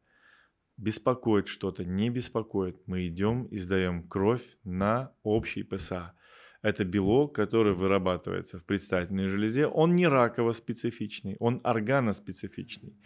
беспокоит 0.77 1.49
что-то, 1.49 1.85
не 1.85 2.11
беспокоит, 2.11 2.77
мы 2.87 3.07
идем 3.07 3.45
и 3.45 3.59
сдаем 3.59 4.09
кровь 4.09 4.45
на 4.65 5.13
общий 5.23 5.63
ПСА. 5.63 6.15
Это 6.63 6.85
белок, 6.85 7.35
который 7.35 7.75
вырабатывается 7.75 8.59
в 8.59 8.65
предстательной 8.65 9.27
железе. 9.27 9.67
Он 9.67 9.95
не 9.95 10.07
раково-специфичный, 10.07 11.37
он 11.41 11.61
органоспецифичный. 11.65 12.97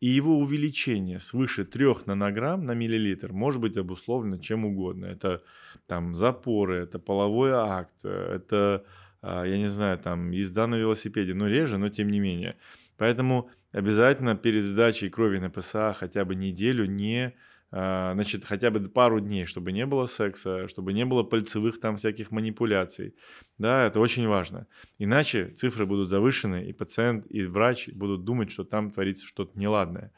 И 0.00 0.08
его 0.08 0.38
увеличение 0.38 1.20
свыше 1.20 1.64
3 1.64 2.06
нанограмм 2.06 2.66
на 2.66 2.72
миллилитр 2.72 3.32
может 3.32 3.60
быть 3.60 3.76
обусловлено 3.76 4.38
чем 4.38 4.64
угодно. 4.64 5.06
Это 5.06 5.42
там 5.86 6.14
запоры, 6.14 6.82
это 6.82 6.98
половой 6.98 7.52
акт, 7.52 8.04
это, 8.04 8.84
а, 9.22 9.44
я 9.44 9.56
не 9.56 9.68
знаю, 9.68 9.98
там 9.98 10.32
езда 10.32 10.66
на 10.66 10.74
велосипеде, 10.74 11.32
но 11.32 11.46
реже, 11.46 11.78
но 11.78 11.88
тем 11.88 12.10
не 12.10 12.18
менее. 12.18 12.56
Поэтому 12.96 13.50
обязательно 13.76 14.34
перед 14.34 14.64
сдачей 14.64 15.10
крови 15.10 15.38
на 15.38 15.50
ПСА 15.50 15.92
хотя 15.92 16.24
бы 16.24 16.34
неделю 16.34 16.86
не 16.86 17.34
а, 17.70 18.14
значит, 18.14 18.44
хотя 18.44 18.70
бы 18.70 18.80
пару 18.88 19.20
дней, 19.20 19.44
чтобы 19.44 19.70
не 19.70 19.84
было 19.84 20.06
секса, 20.06 20.66
чтобы 20.66 20.94
не 20.94 21.04
было 21.04 21.24
пальцевых 21.24 21.78
там 21.78 21.96
всяких 21.96 22.30
манипуляций. 22.30 23.14
Да, 23.58 23.84
это 23.84 24.00
очень 24.00 24.26
важно. 24.28 24.66
Иначе 24.98 25.48
цифры 25.48 25.84
будут 25.84 26.08
завышены, 26.08 26.64
и 26.64 26.72
пациент, 26.72 27.26
и 27.28 27.42
врач 27.42 27.88
будут 27.88 28.24
думать, 28.24 28.50
что 28.50 28.64
там 28.64 28.90
творится 28.90 29.26
что-то 29.26 29.58
неладное. 29.58 30.12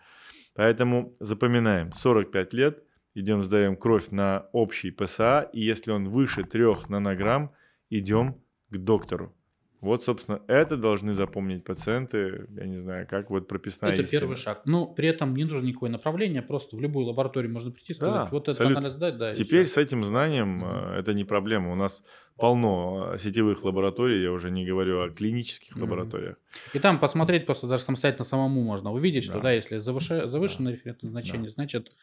Поэтому 0.54 1.16
запоминаем, 1.18 1.92
45 1.92 2.54
лет, 2.54 2.84
идем 3.14 3.42
сдаем 3.42 3.76
кровь 3.76 4.10
на 4.10 4.46
общий 4.52 4.92
ПСА, 4.92 5.50
и 5.52 5.60
если 5.60 5.90
он 5.90 6.10
выше 6.10 6.44
3 6.44 6.88
нанограмм, 6.88 7.52
идем 7.90 8.40
к 8.70 8.76
доктору. 8.76 9.34
Вот, 9.80 10.02
собственно, 10.02 10.40
это 10.48 10.76
должны 10.76 11.12
запомнить 11.12 11.62
пациенты, 11.64 12.46
я 12.56 12.66
не 12.66 12.76
знаю, 12.76 13.06
как 13.08 13.30
вот 13.30 13.46
прописная 13.46 13.92
Это 13.92 14.02
истина. 14.02 14.20
первый 14.20 14.36
шаг. 14.36 14.62
Ну, 14.64 14.86
при 14.92 15.08
этом 15.08 15.36
не 15.36 15.44
нужно 15.44 15.64
никакое 15.66 15.88
направление, 15.88 16.42
просто 16.42 16.74
в 16.76 16.80
любую 16.80 17.06
лабораторию 17.06 17.52
можно 17.52 17.70
прийти 17.70 17.92
и 17.92 17.96
сказать, 17.96 18.14
Да, 18.14 18.28
вот 18.32 18.42
этот 18.48 18.56
абсолютно. 18.60 18.78
анализ 18.78 18.96
дать, 18.96 19.18
да. 19.18 19.34
Теперь 19.34 19.66
с 19.66 19.76
этим 19.76 20.02
знанием 20.02 20.64
э, 20.64 20.98
это 20.98 21.14
не 21.14 21.24
проблема. 21.24 21.70
У 21.70 21.76
нас 21.76 22.02
полно 22.38 23.10
э, 23.14 23.18
сетевых 23.18 23.64
лабораторий, 23.64 24.22
я 24.22 24.32
уже 24.32 24.50
не 24.50 24.64
говорю 24.64 25.02
о 25.02 25.10
клинических 25.10 25.74
Мгм. 25.76 25.82
лабораториях. 25.82 26.36
И 26.72 26.78
там 26.78 26.98
посмотреть 27.00 27.46
просто 27.46 27.66
даже 27.66 27.82
самостоятельно 27.82 28.24
самому 28.24 28.62
можно 28.62 28.92
увидеть, 28.92 29.24
что 29.24 29.34
Да. 29.34 29.40
да, 29.40 29.52
если 29.52 29.78
завыше- 29.78 30.26
завышенное 30.26 30.72
референтное 30.72 31.10
значение, 31.10 31.50
значит 31.50 31.96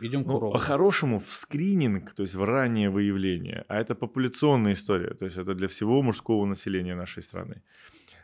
идем 0.00 0.24
к 0.24 0.28
Ну, 0.28 0.34
урологу. 0.36 0.52
по-хорошему 0.58 1.18
в 1.18 1.32
скрининг, 1.32 2.14
то 2.14 2.22
есть 2.22 2.34
в 2.34 2.44
раннее 2.44 2.90
выявление, 2.90 3.64
а 3.68 3.80
это 3.80 3.94
популяционная 3.94 4.72
история, 4.74 5.14
то 5.14 5.24
есть 5.24 5.36
это 5.36 5.54
для 5.54 5.66
всего 5.68 6.00
мужского 6.02 6.46
населения 6.46 6.94
нашей 6.94 7.22
страны. 7.22 7.62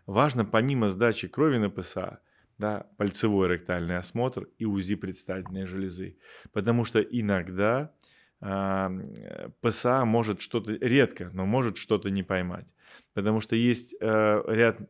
Важно 0.07 0.45
помимо 0.45 0.89
сдачи 0.89 1.29
крови 1.29 1.59
на 1.59 1.71
ПСА, 1.71 2.19
да, 2.59 2.87
пальцевой 2.97 3.49
ректальный 3.49 3.99
осмотр 3.99 4.49
и 4.59 4.65
УЗИ 4.65 4.97
предстательной 4.97 5.67
железы. 5.67 6.17
Потому 6.53 6.85
что 6.85 7.01
иногда 7.01 7.81
а, 7.81 7.91
ПСА 8.41 10.05
может 10.05 10.41
что-то, 10.41 10.73
редко, 10.73 11.31
но 11.33 11.45
может 11.47 11.77
что-то 11.77 12.11
не 12.11 12.23
поймать. 12.23 12.67
Потому 13.15 13.41
что 13.41 13.57
есть 13.57 13.95
э, 14.01 14.43
ряд, 14.47 14.81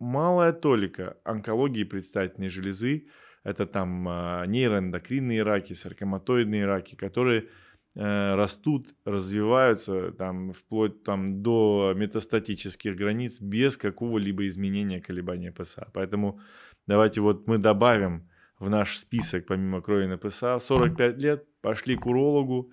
малая 0.00 0.52
толика 0.52 1.16
онкологии 1.24 1.84
предстательной 1.84 2.48
железы, 2.48 3.08
это 3.44 3.66
там 3.66 4.06
а, 4.08 4.44
нейроэндокринные 4.46 5.42
раки, 5.42 5.72
саркоматоидные 5.72 6.66
раки, 6.66 6.96
которые 6.96 7.48
э, 7.94 8.34
растут, 8.34 8.94
развиваются 9.04 10.12
там 10.12 10.52
вплоть 10.52 11.02
там 11.02 11.42
до 11.42 11.94
метастатических 11.96 12.96
границ 12.96 13.40
без 13.40 13.76
какого-либо 13.76 14.46
изменения 14.48 15.00
колебания 15.00 15.52
ПСА. 15.52 15.88
Поэтому 15.94 16.40
давайте 16.86 17.20
вот 17.20 17.46
мы 17.48 17.58
добавим 17.58 18.28
в 18.58 18.68
наш 18.70 18.98
список, 18.98 19.46
помимо 19.46 19.80
крови 19.80 20.06
на 20.06 20.16
ПСА, 20.16 20.58
45 20.60 21.18
лет, 21.18 21.44
пошли 21.60 21.96
к 21.96 22.06
урологу, 22.06 22.70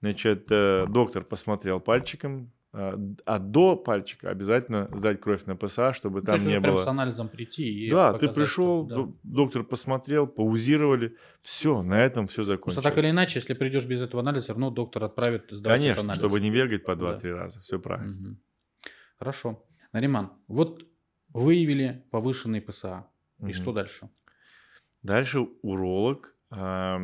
значит, 0.00 0.46
э, 0.50 0.86
доктор 0.88 1.24
посмотрел 1.24 1.80
пальчиком, 1.80 2.52
а 2.72 2.94
а 3.24 3.38
до 3.38 3.74
пальчика 3.76 4.28
обязательно 4.30 4.88
сдать 4.94 5.20
кровь 5.20 5.46
на 5.46 5.56
ПСА, 5.56 5.94
чтобы 5.94 6.20
То 6.20 6.26
там 6.26 6.34
есть 6.36 6.46
не 6.46 6.60
было... 6.60 6.76
с 6.76 6.86
анализом 6.86 7.28
прийти 7.28 7.62
и 7.86 7.90
Да, 7.90 8.08
ты 8.12 8.18
показать, 8.18 8.34
пришел, 8.36 8.86
что- 8.86 9.06
да. 9.06 9.12
доктор 9.22 9.64
посмотрел, 9.64 10.26
паузировали, 10.26 11.16
все, 11.40 11.82
на 11.82 12.02
этом 12.04 12.26
все 12.26 12.42
закончилось. 12.42 12.74
что 12.74 12.82
так 12.82 12.98
или 12.98 13.10
иначе, 13.10 13.38
если 13.38 13.54
придешь 13.54 13.86
без 13.86 14.02
этого 14.02 14.20
анализа, 14.22 14.44
все 14.44 14.52
равно 14.52 14.70
доктор 14.70 15.04
отправит 15.04 15.46
сдавать 15.50 15.78
Конечно, 15.80 16.02
анализ. 16.02 16.18
чтобы 16.18 16.40
не 16.40 16.50
бегать 16.50 16.84
по 16.84 16.94
Да. 16.96 17.16
2-3 17.18 17.32
раза, 17.34 17.60
все 17.60 17.78
правильно. 17.78 18.12
Мгм. 18.14 18.38
Хорошо. 19.18 19.64
Нариман, 19.92 20.32
вот 20.48 20.84
выявили 21.32 22.04
повышенный 22.10 22.60
ПСА. 22.60 23.06
И 23.40 23.44
Мгм. 23.44 23.52
что 23.54 23.72
дальше? 23.72 24.08
Дальше 25.06 25.46
уролог, 25.62 26.34
э, 26.50 26.98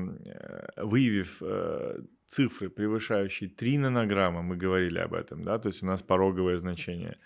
выявив 0.76 1.42
э, 1.42 2.02
цифры, 2.28 2.68
превышающие 2.68 3.48
3 3.48 3.78
нанограмма, 3.78 4.42
мы 4.42 4.56
говорили 4.56 4.98
об 4.98 5.14
этом, 5.14 5.44
да, 5.44 5.58
то 5.58 5.68
есть 5.68 5.82
у 5.82 5.86
нас 5.86 6.02
пороговое 6.02 6.56
значение. 6.58 7.16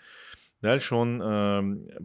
Дальше 0.61 0.95
он 0.95 1.19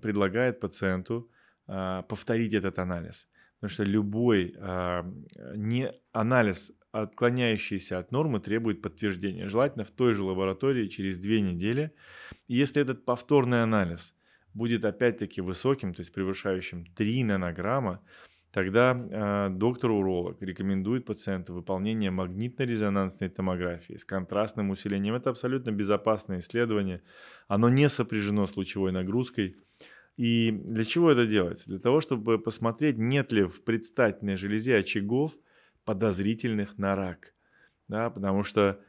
предлагает 0.02 0.60
пациенту 0.60 1.30
а, 1.66 2.02
повторить 2.02 2.54
этот 2.54 2.78
анализ. 2.78 3.28
Потому 3.54 3.70
что 3.70 3.84
любой 3.84 4.54
а, 4.58 5.06
не, 5.54 5.92
анализ, 6.12 6.72
отклоняющийся 6.90 7.98
от 7.98 8.12
нормы, 8.12 8.40
требует 8.40 8.82
подтверждения. 8.82 9.48
Желательно 9.48 9.84
в 9.84 9.90
той 9.90 10.14
же 10.14 10.22
лаборатории 10.22 10.88
через 10.88 11.18
две 11.18 11.40
недели. 11.40 11.94
И 12.48 12.56
если 12.56 12.82
этот 12.82 13.04
повторный 13.04 13.62
анализ 13.62 14.14
будет 14.54 14.84
опять-таки 14.84 15.40
высоким, 15.40 15.94
то 15.94 16.00
есть 16.00 16.12
превышающим 16.12 16.84
3 16.84 17.24
нанограмма, 17.24 18.00
тогда 18.52 18.94
э, 18.94 19.48
доктор-уролог 19.50 20.40
рекомендует 20.40 21.04
пациенту 21.06 21.54
выполнение 21.54 22.10
магнитно-резонансной 22.10 23.30
томографии 23.30 23.96
с 23.96 24.04
контрастным 24.04 24.70
усилением. 24.70 25.14
Это 25.14 25.30
абсолютно 25.30 25.70
безопасное 25.70 26.38
исследование. 26.38 27.02
Оно 27.48 27.68
не 27.68 27.88
сопряжено 27.88 28.46
с 28.46 28.56
лучевой 28.56 28.92
нагрузкой. 28.92 29.56
И 30.16 30.50
для 30.50 30.84
чего 30.84 31.10
это 31.10 31.26
делается? 31.26 31.70
Для 31.70 31.78
того, 31.78 32.00
чтобы 32.00 32.38
посмотреть, 32.38 32.98
нет 32.98 33.32
ли 33.32 33.44
в 33.44 33.64
предстательной 33.64 34.36
железе 34.36 34.76
очагов, 34.76 35.32
подозрительных 35.84 36.78
на 36.78 36.94
рак. 36.94 37.34
Да, 37.88 38.10
потому 38.10 38.44
что 38.44 38.80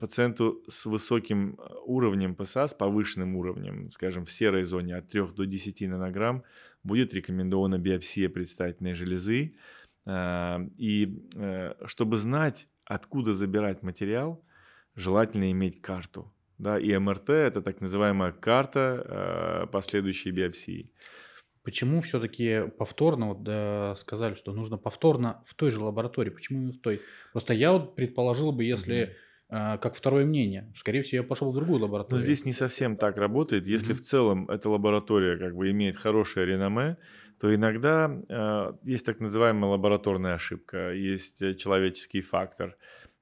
пациенту 0.00 0.62
с 0.68 0.86
высоким 0.86 1.54
э, 1.54 1.74
уровнем 1.84 2.34
ПСА, 2.34 2.66
с 2.66 2.74
повышенным 2.74 3.36
уровнем, 3.36 3.90
скажем, 3.90 4.24
в 4.24 4.30
серой 4.30 4.64
зоне 4.64 4.96
от 4.96 5.08
3 5.08 5.28
до 5.34 5.46
10 5.46 5.88
нанограмм, 5.88 6.42
будет 6.82 7.14
рекомендована 7.14 7.78
биопсия 7.78 8.28
предстательной 8.28 8.94
железы. 8.94 9.56
А, 10.06 10.60
и 10.76 11.24
э, 11.34 11.74
чтобы 11.86 12.16
знать, 12.16 12.68
откуда 12.84 13.32
забирать 13.32 13.82
материал, 13.82 14.44
желательно 14.94 15.50
иметь 15.52 15.80
карту. 15.80 16.32
Да, 16.58 16.78
и 16.78 16.96
МРТ– 16.98 17.28
это 17.30 17.62
так 17.62 17.80
называемая 17.80 18.32
карта 18.32 19.04
э, 19.64 19.66
последующей 19.72 20.32
биопсии. 20.32 20.92
Почему 21.68 22.00
все-таки 22.00 22.62
повторно 22.78 23.28
вот, 23.28 23.42
да, 23.42 23.94
сказали, 23.98 24.32
что 24.32 24.54
нужно 24.54 24.78
повторно 24.78 25.42
в 25.44 25.52
той 25.52 25.70
же 25.70 25.80
лаборатории? 25.80 26.30
Почему 26.30 26.60
именно 26.60 26.72
в 26.72 26.78
той? 26.78 27.02
Просто 27.32 27.52
я 27.52 27.72
вот 27.72 27.94
предположил 27.94 28.52
бы, 28.52 28.64
если 28.64 29.14
mm-hmm. 29.50 29.78
как 29.78 29.94
второе 29.94 30.24
мнение, 30.24 30.72
скорее 30.78 31.02
всего, 31.02 31.20
я 31.20 31.28
пошел 31.28 31.52
в 31.52 31.54
другую 31.54 31.82
лабораторию. 31.82 32.20
Но 32.20 32.24
здесь 32.24 32.46
не 32.46 32.52
совсем 32.52 32.96
так 32.96 33.18
работает. 33.18 33.66
Если 33.66 33.94
mm-hmm. 33.94 33.98
в 33.98 34.00
целом 34.00 34.48
эта 34.48 34.70
лаборатория 34.70 35.36
как 35.36 35.54
бы 35.54 35.70
имеет 35.70 35.98
хорошее 35.98 36.46
реноме, 36.46 36.96
то 37.38 37.54
иногда 37.54 38.18
э, 38.30 38.72
есть 38.84 39.04
так 39.04 39.20
называемая 39.20 39.70
лабораторная 39.70 40.36
ошибка, 40.36 40.94
есть 40.94 41.42
э, 41.42 41.54
человеческий 41.54 42.22
фактор. 42.22 42.78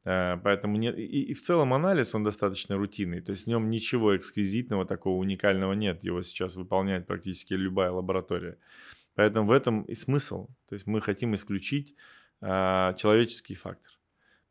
Э, 0.06 0.36
поэтому 0.42 0.76
нет, 0.76 0.96
и, 0.96 1.22
и 1.30 1.34
в 1.34 1.42
целом 1.42 1.74
анализ, 1.74 2.14
он 2.14 2.22
достаточно 2.22 2.76
рутинный, 2.76 3.20
то 3.20 3.32
есть 3.32 3.44
в 3.44 3.48
нем 3.48 3.68
ничего 3.70 4.16
эксклюзивного, 4.16 4.86
такого 4.86 5.18
уникального 5.18 5.72
нет, 5.72 6.04
его 6.04 6.22
сейчас 6.22 6.54
выполняет 6.54 7.06
практически 7.06 7.54
любая 7.54 7.90
лаборатория. 7.90 8.56
Поэтому 9.16 9.48
в 9.48 9.52
этом 9.52 9.82
и 9.82 9.94
смысл, 9.94 10.46
то 10.68 10.74
есть 10.74 10.86
мы 10.86 11.00
хотим 11.00 11.34
исключить 11.34 11.96
э, 12.40 12.94
человеческий 12.96 13.56
фактор, 13.56 13.92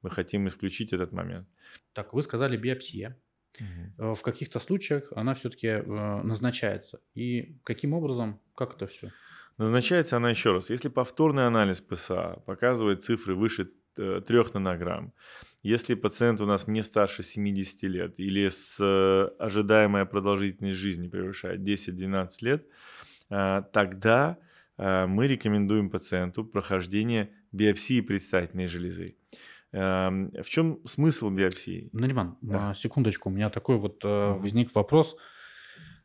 мы 0.02 0.10
хотим 0.10 0.46
исключить 0.48 0.92
этот 0.92 1.14
момент. 1.14 1.48
Так, 1.94 2.14
вы 2.14 2.22
сказали 2.22 2.58
биопсия. 2.58 3.18
Угу. 3.58 4.16
В 4.16 4.22
каких-то 4.22 4.60
случаях 4.60 5.14
она 5.16 5.34
все-таки 5.34 5.68
э, 5.68 5.82
назначается. 6.24 7.00
И 7.14 7.58
каким 7.64 7.94
образом, 7.94 8.42
как 8.56 8.76
это 8.76 8.88
все? 8.88 9.14
Назначается 9.58 10.18
она 10.18 10.30
еще 10.30 10.52
раз. 10.52 10.70
Если 10.70 10.90
повторный 10.90 11.48
анализ 11.48 11.80
ПСА 11.80 12.44
показывает 12.46 13.06
цифры 13.06 13.36
выше 13.36 13.72
3 13.96 14.38
э, 14.38 14.44
нанограмм, 14.54 15.14
если 15.64 15.96
пациент 15.96 16.42
у 16.42 16.46
нас 16.46 16.68
не 16.68 16.84
старше 16.84 17.24
70 17.24 17.84
лет 17.84 18.20
или 18.20 18.50
с 18.50 18.78
э, 18.80 19.30
ожидаемая 19.40 20.06
продолжительность 20.06 20.78
жизни 20.78 21.08
превышает 21.08 21.62
10-12 21.62 22.28
лет, 22.42 22.68
э, 23.30 23.64
тогда 23.74 24.38
мы 24.78 25.30
рекомендуем 25.30 25.90
пациенту 25.90 26.44
прохождение 26.44 27.32
биопсии 27.54 28.02
предстательной 28.02 28.68
железы. 28.68 29.16
Эм, 29.72 30.32
в 30.32 30.50
чем 30.50 30.86
смысл 30.86 31.30
биопсии? 31.30 31.90
Нариман, 31.94 32.38
да. 32.42 32.74
секундочку, 32.74 33.30
у 33.30 33.32
меня 33.32 33.50
такой 33.50 33.78
вот 33.78 34.04
возник 34.04 34.76
вопрос. 34.76 35.16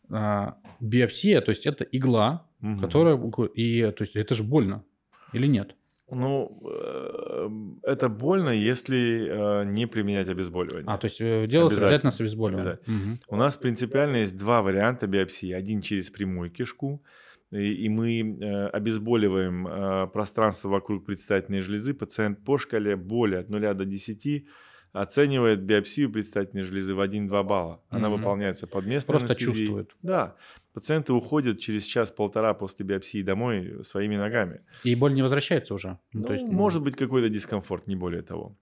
Биопсия, 0.08 1.40
то 1.40 1.50
есть 1.50 1.66
это 1.66 1.82
игла, 1.82 2.48
угу. 2.62 2.80
которая 2.80 3.16
и 3.54 3.90
то 3.90 4.04
есть 4.04 4.14
это 4.14 4.36
же 4.36 4.44
больно 4.44 4.84
или 5.32 5.48
нет? 5.48 5.74
Ну, 6.10 6.60
э, 6.64 7.48
это 7.82 8.08
больно, 8.08 8.50
если 8.50 9.62
э, 9.62 9.64
не 9.64 9.86
применять 9.86 10.28
обезболивание. 10.28 10.84
А, 10.86 10.98
то 10.98 11.06
есть 11.06 11.20
э, 11.20 11.46
делать 11.46 11.72
обязательно, 11.72 11.88
обязательно 11.88 12.12
с 12.12 12.20
обезболиванием. 12.20 12.78
Угу. 12.86 13.18
У 13.28 13.36
нас 13.36 13.56
принципиально 13.56 14.16
есть 14.16 14.36
два 14.36 14.62
варианта 14.62 15.06
биопсии. 15.06 15.52
Один 15.52 15.80
через 15.82 16.10
прямую 16.10 16.50
кишку, 16.50 17.02
и, 17.50 17.88
мы 17.88 18.68
обезболиваем 18.72 20.10
пространство 20.12 20.68
вокруг 20.68 21.04
предстательной 21.04 21.62
железы. 21.62 21.94
Пациент 21.94 22.44
по 22.44 22.58
шкале 22.58 22.94
боли 22.94 23.34
от 23.34 23.48
0 23.48 23.74
до 23.74 23.84
10 23.84 24.46
оценивает 24.92 25.62
биопсию 25.62 26.10
предстательной 26.10 26.62
железы 26.62 26.94
в 26.94 27.00
1-2 27.00 27.42
балла. 27.44 27.82
Она 27.88 28.08
mm 28.08 28.16
выполняется 28.16 28.66
под 28.66 28.86
местной 28.86 29.12
Просто 29.14 29.32
анестезией. 29.34 29.66
чувствует. 29.66 29.96
Да. 30.02 30.36
Пациенты 30.72 31.12
уходят 31.12 31.58
через 31.58 31.84
час-полтора 31.84 32.54
после 32.54 32.84
биопсии 32.86 33.22
домой 33.22 33.84
своими 33.84 34.16
ногами. 34.16 34.60
И 34.84 34.94
боль 34.94 35.14
не 35.14 35.22
возвращается 35.22 35.74
уже? 35.74 35.98
Ну, 36.12 36.24
То 36.24 36.32
есть... 36.32 36.46
Может 36.46 36.82
быть 36.82 36.96
какой-то 36.96 37.28
дискомфорт, 37.28 37.86
не 37.86 37.96
более 37.96 38.22
того. 38.22 38.56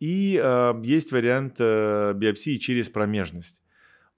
И 0.00 0.40
э, 0.42 0.74
есть 0.84 1.12
вариант 1.12 1.54
э, 1.58 2.12
биопсии 2.14 2.58
через 2.58 2.90
промежность 2.90 3.62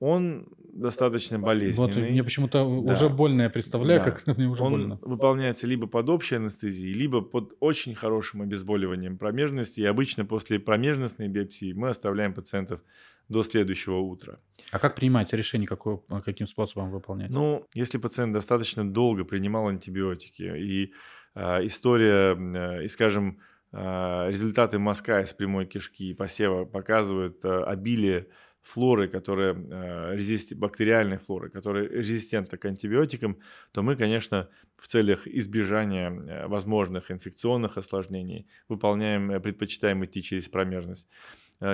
он 0.01 0.49
достаточно 0.73 1.39
болезненный. 1.39 1.93
Вот 1.93 1.97
мне 1.97 2.23
почему-то 2.23 2.59
да. 2.59 2.93
уже 2.93 3.09
больно 3.09 3.43
я 3.43 3.51
представляю, 3.51 4.05
да. 4.05 4.11
как 4.13 4.37
мне 4.37 4.47
уже 4.47 4.63
он 4.63 4.73
больно. 4.73 4.99
выполняется 5.03 5.67
либо 5.67 5.87
под 5.87 6.09
общей 6.09 6.37
анестезией, 6.37 6.93
либо 6.93 7.21
под 7.21 7.55
очень 7.61 7.95
хорошим 7.95 8.43
обезболиванием 8.43 9.19
промежности. 9.19 9.81
И 9.81 9.85
обычно 9.85 10.25
после 10.25 10.61
промежностной 10.61 11.29
биопсии 11.29 11.73
мы 11.73 11.89
оставляем 11.89 12.33
пациентов 12.33 12.81
до 13.29 13.43
следующего 13.43 13.99
утра. 13.99 14.39
А 14.71 14.79
как 14.79 14.95
принимаете 14.95 15.37
решение, 15.37 15.67
какой, 15.67 15.99
каким 16.25 16.47
способом 16.47 16.91
выполнять? 16.91 17.31
Ну, 17.31 17.67
если 17.75 17.99
пациент 17.99 18.33
достаточно 18.33 18.89
долго 18.89 19.25
принимал 19.25 19.69
антибиотики, 19.69 20.43
и 20.43 20.93
э, 21.35 21.67
история, 21.67 22.37
э, 22.37 22.85
и, 22.85 22.89
скажем, 22.89 23.41
э, 23.73 24.29
результаты 24.31 24.79
мазка 24.79 25.21
из 25.21 25.33
прямой 25.35 25.67
кишки 25.67 26.11
и 26.11 26.15
посева 26.15 26.65
показывают 26.65 27.45
э, 27.45 27.65
обилие 27.65 28.29
флоры, 28.63 29.09
которая 29.09 29.55
э, 29.55 30.17
резист... 30.17 30.55
бактериальной 30.55 31.19
флоры, 31.19 31.51
которая 31.51 31.89
резистентна 31.89 32.59
к 32.59 32.65
антибиотикам, 32.65 33.39
то 33.73 33.83
мы, 33.83 33.97
конечно, 33.97 34.49
в 34.77 34.89
целях 34.89 35.27
избежания 35.27 36.11
э, 36.11 36.47
возможных 36.47 37.11
инфекционных 37.11 37.79
осложнений 37.79 38.47
выполняем, 38.69 39.31
э, 39.31 39.41
предпочитаем 39.41 40.05
идти 40.05 40.23
через 40.23 40.49
промежность. 40.49 41.09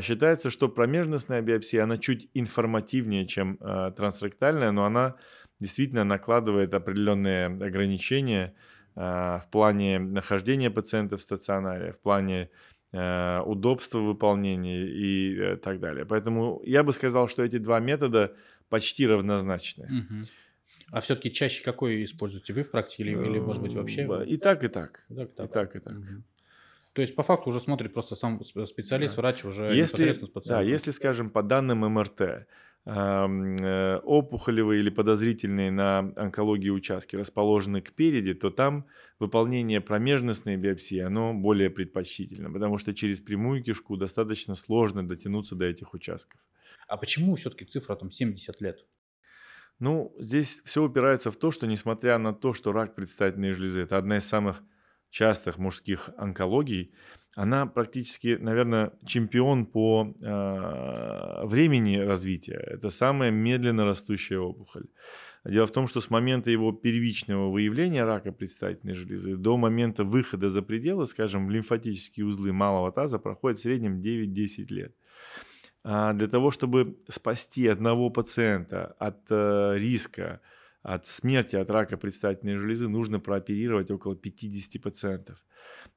Считается, 0.00 0.48
что 0.48 0.70
промежностная 0.70 1.42
биопсия, 1.42 1.82
она 1.84 1.98
чуть 1.98 2.30
информативнее, 2.32 3.26
чем 3.26 3.58
трансректальная, 3.58 4.70
но 4.70 4.86
она 4.86 5.16
действительно 5.60 6.04
накладывает 6.04 6.72
определенные 6.72 7.48
ограничения 7.48 8.54
в 8.94 9.44
плане 9.52 9.98
нахождения 9.98 10.70
пациента 10.70 11.18
в 11.18 11.20
стационаре, 11.20 11.92
в 11.92 12.00
плане 12.00 12.48
Э, 12.48 12.48
удобство 13.44 13.98
выполнения 13.98 14.86
и 14.86 15.36
э, 15.36 15.56
так 15.56 15.80
далее. 15.80 16.04
Поэтому 16.04 16.62
я 16.64 16.82
бы 16.82 16.92
сказал, 16.92 17.28
что 17.28 17.42
эти 17.42 17.58
два 17.58 17.80
метода 17.80 18.34
почти 18.68 19.06
равнозначны. 19.06 19.84
Угу. 19.84 20.24
А 20.90 21.00
все-таки 21.00 21.32
чаще 21.32 21.64
какой 21.64 22.04
используете 22.04 22.52
вы 22.52 22.62
в 22.62 22.70
практике 22.70 23.04
или, 23.04 23.10
или 23.10 23.38
может 23.38 23.62
быть 23.62 23.74
вообще? 23.74 24.06
И 24.26 24.36
так, 24.36 24.64
и 24.64 24.68
так. 24.68 25.04
И 25.08 25.14
так, 25.14 25.30
и 25.30 25.34
так. 25.34 25.50
И 25.50 25.52
так, 25.52 25.76
и 25.76 25.78
так. 25.80 25.94
Угу. 25.94 26.22
То 26.92 27.02
есть 27.02 27.16
по 27.16 27.22
факту 27.22 27.50
уже 27.50 27.60
смотрит 27.60 27.92
просто 27.92 28.14
сам 28.14 28.40
специалист, 28.44 29.16
да. 29.16 29.22
врач 29.22 29.44
уже 29.44 29.74
если. 29.74 30.16
Да, 30.46 30.60
если, 30.60 30.90
скажем, 30.92 31.30
по 31.30 31.42
данным 31.42 31.80
МРТ, 31.80 32.20
Э, 32.20 32.46
опухолевые 32.86 34.80
или 34.80 34.90
подозрительные 34.90 35.70
на 35.70 36.12
онкологию 36.16 36.74
участки 36.74 37.16
расположены 37.16 37.80
кпереди, 37.80 38.34
то 38.34 38.50
там 38.50 38.86
выполнение 39.18 39.80
промежностной 39.80 40.56
биопсии, 40.56 40.98
оно 40.98 41.32
более 41.32 41.70
предпочтительно, 41.70 42.50
потому 42.52 42.76
что 42.76 42.92
через 42.92 43.20
прямую 43.20 43.62
кишку 43.62 43.96
достаточно 43.96 44.54
сложно 44.54 45.06
дотянуться 45.06 45.54
до 45.54 45.64
этих 45.64 45.94
участков. 45.94 46.38
А 46.86 46.98
почему 46.98 47.36
все-таки 47.36 47.64
цифра 47.64 47.96
там 47.96 48.10
70 48.10 48.60
лет? 48.60 48.84
Ну, 49.78 50.14
здесь 50.18 50.60
все 50.64 50.84
упирается 50.84 51.30
в 51.30 51.36
то, 51.36 51.50
что 51.50 51.66
несмотря 51.66 52.18
на 52.18 52.34
то, 52.34 52.52
что 52.52 52.72
рак 52.72 52.94
предстательной 52.94 53.54
железы– 53.54 53.80
это 53.82 53.96
одна 53.96 54.18
из 54.18 54.26
самых 54.26 54.62
частых 55.14 55.58
мужских 55.58 56.10
онкологий, 56.18 56.92
она 57.36 57.66
практически, 57.66 58.36
наверное, 58.40 58.92
чемпион 59.06 59.64
по 59.64 60.12
э, 60.20 61.46
времени 61.46 61.96
развития. 61.98 62.60
Это 62.66 62.90
самая 62.90 63.30
медленно 63.30 63.84
растущая 63.84 64.38
опухоль. 64.38 64.86
Дело 65.44 65.66
в 65.66 65.72
том, 65.72 65.86
что 65.86 66.00
с 66.00 66.10
момента 66.10 66.50
его 66.50 66.72
первичного 66.72 67.50
выявления 67.50 68.04
рака 68.04 68.32
предстательной 68.32 68.94
железы 68.94 69.36
до 69.36 69.56
момента 69.56 70.02
выхода 70.02 70.50
за 70.50 70.62
пределы, 70.62 71.06
скажем, 71.06 71.46
в 71.46 71.50
лимфатические 71.50 72.26
узлы 72.26 72.52
малого 72.52 72.90
таза 72.90 73.18
проходит 73.18 73.58
в 73.58 73.62
среднем 73.62 74.00
9-10 74.00 74.66
лет. 74.70 74.96
А 75.84 76.12
для 76.12 76.26
того, 76.26 76.50
чтобы 76.50 76.96
спасти 77.08 77.68
одного 77.68 78.10
пациента 78.10 78.96
от 78.98 79.20
э, 79.30 79.74
риска 79.76 80.40
от 80.84 81.06
смерти 81.06 81.56
от 81.56 81.70
рака 81.70 81.96
предстательной 81.96 82.58
железы 82.58 82.88
нужно 82.88 83.18
прооперировать 83.18 83.90
около 83.90 84.14
50 84.14 84.82
пациентов. 84.82 85.42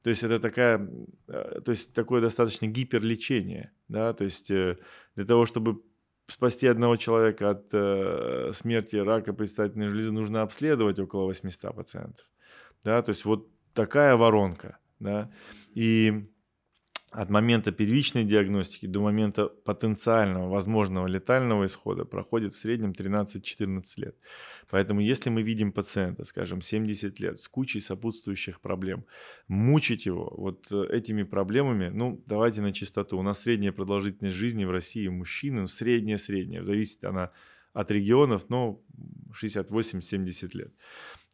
То 0.02 0.10
есть 0.10 0.24
это 0.24 0.40
такая, 0.40 0.90
э, 1.28 1.60
то 1.64 1.72
есть 1.72 1.94
такое 1.94 2.22
достаточно 2.22 2.68
гиперлечение, 2.68 3.74
да, 3.90 4.14
то 4.14 4.24
есть 4.24 4.50
э, 4.50 4.78
для 5.16 5.26
того, 5.26 5.46
чтобы 5.46 5.84
спасти 6.28 6.68
одного 6.68 6.96
человека 6.96 7.50
от 7.50 7.68
э, 7.74 8.52
смерти 8.54 8.96
рака 8.96 9.34
предстательной 9.34 9.90
железы, 9.90 10.14
нужно 10.14 10.42
обследовать 10.42 11.00
около 11.00 11.26
800 11.26 11.76
пациентов, 11.76 12.26
да, 12.86 13.02
то 13.02 13.10
есть 13.10 13.26
вот 13.26 13.50
такая 13.74 14.16
воронка, 14.16 14.78
да, 15.00 15.30
и 15.76 16.30
от 17.12 17.30
момента 17.30 17.72
первичной 17.72 18.26
диагностики 18.26 18.86
до 18.86 19.02
момента 19.02 19.48
потенциального, 19.48 20.50
возможного 20.50 21.08
летального 21.08 21.66
исхода 21.66 22.04
проходит 22.04 22.54
в 22.54 22.58
среднем 22.60 22.92
13-14 22.92 23.82
лет. 23.98 24.16
Поэтому 24.70 25.00
если 25.00 25.30
мы 25.30 25.42
видим 25.42 25.72
пациента, 25.72 26.26
скажем, 26.26 26.62
70 26.62 27.20
лет 27.22 27.40
с 27.40 27.48
кучей 27.48 27.80
сопутствующих 27.80 28.60
проблем, 28.60 29.06
мучить 29.48 30.06
его 30.06 30.34
вот 30.36 30.68
э, 30.72 30.86
этими 30.90 31.24
проблемами, 31.24 31.90
ну, 31.90 32.22
давайте 32.26 32.62
на 32.62 32.74
чистоту. 32.74 33.18
У 33.18 33.24
нас 33.24 33.42
средняя 33.42 33.72
продолжительность 33.72 34.36
жизни 34.36 34.66
в 34.66 34.72
России 34.72 35.08
мужчины, 35.08 35.62
ну, 35.62 35.68
средняя-средняя, 35.68 36.64
зависит 36.64 37.06
она 37.06 37.32
от 37.72 37.90
регионов, 37.90 38.50
ну, 38.50 38.84
68-70 39.42 40.58
лет. 40.58 40.74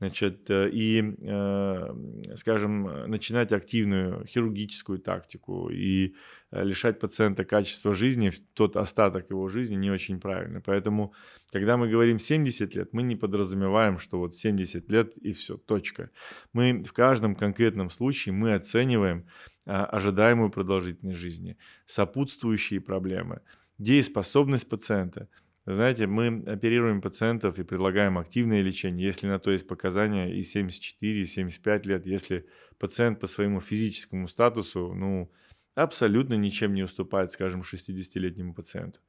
Значит, 0.04 0.50
э, 0.50 0.70
и, 0.70 1.16
э, 1.22 2.36
скажем, 2.36 3.10
начинать 3.10 3.54
активную 3.54 4.26
хирургическую 4.26 5.00
тактику 5.00 5.70
и 5.70 6.14
э, 6.52 6.62
лишать 6.66 7.00
пациента 7.00 7.46
качества 7.46 7.94
жизни, 7.94 8.30
в 8.30 8.40
тот 8.54 8.76
остаток 8.76 9.30
его 9.30 9.48
жизни 9.48 9.76
не 9.76 9.92
очень 9.92 10.20
правильно. 10.20 10.60
Поэтому, 10.60 11.14
когда 11.54 11.78
мы 11.78 11.88
говорим 11.88 12.20
70 12.20 12.76
лет, 12.76 12.90
мы 12.92 13.04
не 13.04 13.16
подразумеваем, 13.16 13.98
что 13.98 14.20
вот 14.20 14.36
70 14.36 14.92
лет 14.92 15.16
и 15.16 15.32
все, 15.32 15.56
точка. 15.56 16.10
Мы 16.52 16.84
в 16.84 16.92
каждом 16.92 17.34
конкретном 17.34 17.90
случае 17.90 18.34
мы 18.34 18.56
оцениваем 18.56 19.26
ожидаемую 19.64 20.50
продолжительность 20.50 21.20
жизни, 21.20 21.56
сопутствующие 21.86 22.82
проблемы, 22.82 23.40
дееспособность 23.78 24.68
пациента– 24.68 25.30
знаете, 25.66 26.08
мы 26.08 26.44
оперируем 26.46 27.02
пациентов 27.02 27.58
и 27.58 27.64
предлагаем 27.64 28.18
активное 28.18 28.62
лечение, 28.62 29.06
если 29.06 29.28
на 29.28 29.40
то 29.40 29.52
есть 29.52 29.66
показания 29.66 30.34
и 30.34 30.44
74, 30.44 31.22
и 31.22 31.26
75 31.26 31.86
лет, 31.86 32.06
если 32.06 32.46
пациент 32.78 33.22
по 33.22 33.28
своему 33.28 33.62
физическому 33.62 34.28
статусу, 34.28 34.94
ну, 34.94 35.32
абсолютно 35.76 36.34
ничем 36.34 36.74
не 36.74 36.84
уступает, 36.84 37.32
скажем, 37.32 37.62
60-летнему 37.62 38.54
пациенту. 38.54 39.00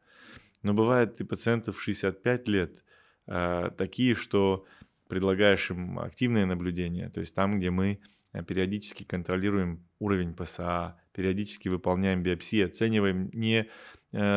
Но 0.63 0.75
бывают 0.75 1.21
и 1.21 1.25
пациенты 1.25 1.73
в 1.73 1.83
65 1.83 2.49
лет, 2.49 2.85
э, 3.27 3.71
такие, 3.77 4.15
что 4.15 4.65
предлагаешь 5.09 5.71
им 5.71 5.99
активное 5.99 6.47
наблюдение, 6.47 7.11
то 7.11 7.21
есть 7.21 7.35
там, 7.35 7.59
где 7.59 7.71
мы 7.71 8.01
э, 8.33 8.45
периодически 8.45 9.03
контролируем 9.03 9.85
уровень 9.99 10.35
ПСА, 10.35 11.01
периодически 11.13 11.69
выполняем 11.69 12.23
биопсии, 12.23 12.63
оцениваем 12.63 13.29
не 13.33 13.69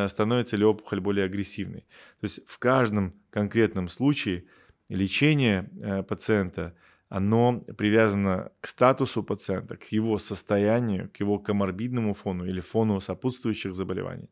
становится 0.09 0.57
ли 0.57 0.65
опухоль 0.65 0.99
более 0.99 1.25
агрессивной. 1.25 1.81
То 2.19 2.23
есть 2.23 2.39
в 2.47 2.57
каждом 2.57 3.13
конкретном 3.29 3.87
случае 3.89 4.45
лечение 4.89 5.69
э, 5.81 6.03
пациента, 6.03 6.73
оно 7.09 7.61
привязано 7.77 8.51
к 8.59 8.67
статусу 8.67 9.23
пациента, 9.23 9.77
к 9.77 9.85
его 9.91 10.17
состоянию, 10.17 11.09
к 11.09 11.19
его 11.19 11.39
коморбидному 11.39 12.13
фону 12.13 12.45
или 12.45 12.59
фону 12.59 12.99
сопутствующих 12.99 13.73
заболеваний. 13.73 14.29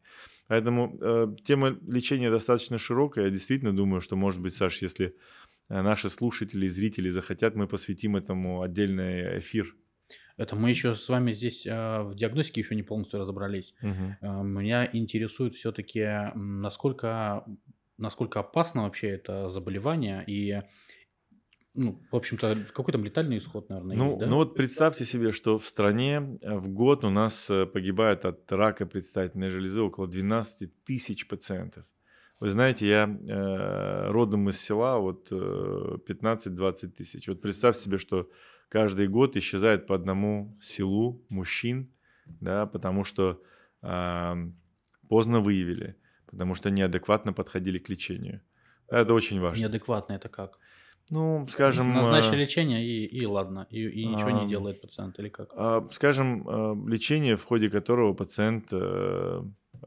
Поэтому 0.48 0.98
э, 1.02 1.36
тема 1.44 1.78
лечения 1.88 2.30
достаточно 2.30 2.78
широкая. 2.78 3.26
Я 3.26 3.32
действительно 3.32 3.76
думаю, 3.76 4.02
что, 4.02 4.16
может 4.16 4.42
быть, 4.42 4.54
Саш, 4.54 4.82
если 4.82 5.16
э, 5.70 5.82
наши 5.82 6.10
слушатели 6.10 6.66
и 6.66 6.70
зрители 6.70 7.10
захотят, 7.10 7.56
мы 7.56 7.68
посвятим 7.68 8.16
этому 8.16 8.62
отдельный 8.62 9.40
эфир. 9.40 9.76
Это 10.38 10.56
мы 10.56 10.70
еще 10.70 10.96
с 10.96 11.08
вами 11.08 11.32
здесь 11.34 11.66
э, 11.66 12.02
в 12.02 12.16
диагностике 12.16 12.62
еще 12.62 12.76
не 12.76 12.84
полностью 12.84 13.20
разобрались. 13.20 13.74
Угу. 13.82 14.16
Э, 14.22 14.44
меня 14.44 14.90
интересует 14.92 15.54
все-таки, 15.54 16.06
насколько, 16.36 17.46
насколько 17.98 18.42
опасно 18.42 18.84
вообще 18.84 19.10
это 19.12 19.50
заболевание 19.50 20.24
и 20.28 20.62
ну, 21.78 22.02
в 22.10 22.16
общем-то, 22.16 22.68
какой 22.74 22.94
там 22.94 23.04
летальный 23.04 23.38
исход, 23.38 23.70
наверное, 23.70 23.98
ну, 23.98 24.08
есть, 24.12 24.20
да? 24.20 24.28
Ну 24.28 24.38
вот 24.38 24.56
представьте 24.56 25.04
себе, 25.04 25.32
что 25.34 25.58
в 25.58 25.66
стране 25.66 26.38
э, 26.42 26.56
в 26.56 26.70
год 26.70 27.04
у 27.04 27.10
нас 27.10 27.50
э, 27.50 27.66
погибает 27.66 28.26
от 28.26 28.50
рака 28.52 28.86
предстательной 28.86 29.50
железы 29.50 29.82
около 29.82 30.08
12 30.08 30.84
тысяч 30.86 31.28
пациентов. 31.28 31.86
Вы 32.40 32.52
знаете, 32.52 32.88
я 32.88 33.04
э, 33.08 34.12
родом 34.12 34.50
из 34.50 34.60
села, 34.60 35.00
вот 35.00 35.28
э, 35.32 35.36
15-20 36.08 36.88
тысяч. 36.90 37.28
Вот 37.28 37.42
представьте 37.42 37.84
себе, 37.84 37.98
что 37.98 38.30
каждый 38.76 39.08
год 39.08 39.38
исчезает 39.38 39.88
по 39.88 39.96
одному 39.96 40.54
селу 40.62 41.24
мужчин, 41.30 41.94
да, 42.26 42.66
потому 42.66 43.06
что 43.06 43.42
э, 43.82 44.36
поздно 45.08 45.40
выявили, 45.40 45.96
потому 46.26 46.56
что 46.56 46.70
неадекватно 46.70 47.32
подходили 47.32 47.78
к 47.78 47.88
лечению. 47.88 48.42
Это 48.90 49.14
очень 49.14 49.40
важно. 49.40 49.62
Неадекватно 49.62 50.12
это 50.12 50.28
как? 50.28 50.60
Ну, 51.10 51.48
скажем... 51.50 51.94
Назначили 51.94 52.42
лечение 52.42 52.86
и, 52.86 53.06
и 53.06 53.26
ладно, 53.26 53.66
и, 53.70 53.88
и 53.88 54.06
ничего 54.08 54.28
а, 54.28 54.44
не 54.44 54.50
делает 54.50 54.82
пациент 54.82 55.18
или 55.20 55.30
как? 55.30 55.54
А, 55.56 55.82
скажем, 55.94 56.46
а, 56.46 56.76
лечение, 56.86 57.38
в 57.38 57.46
ходе 57.46 57.70
которого 57.70 58.14
пациент 58.14 58.66
а, 58.74 59.42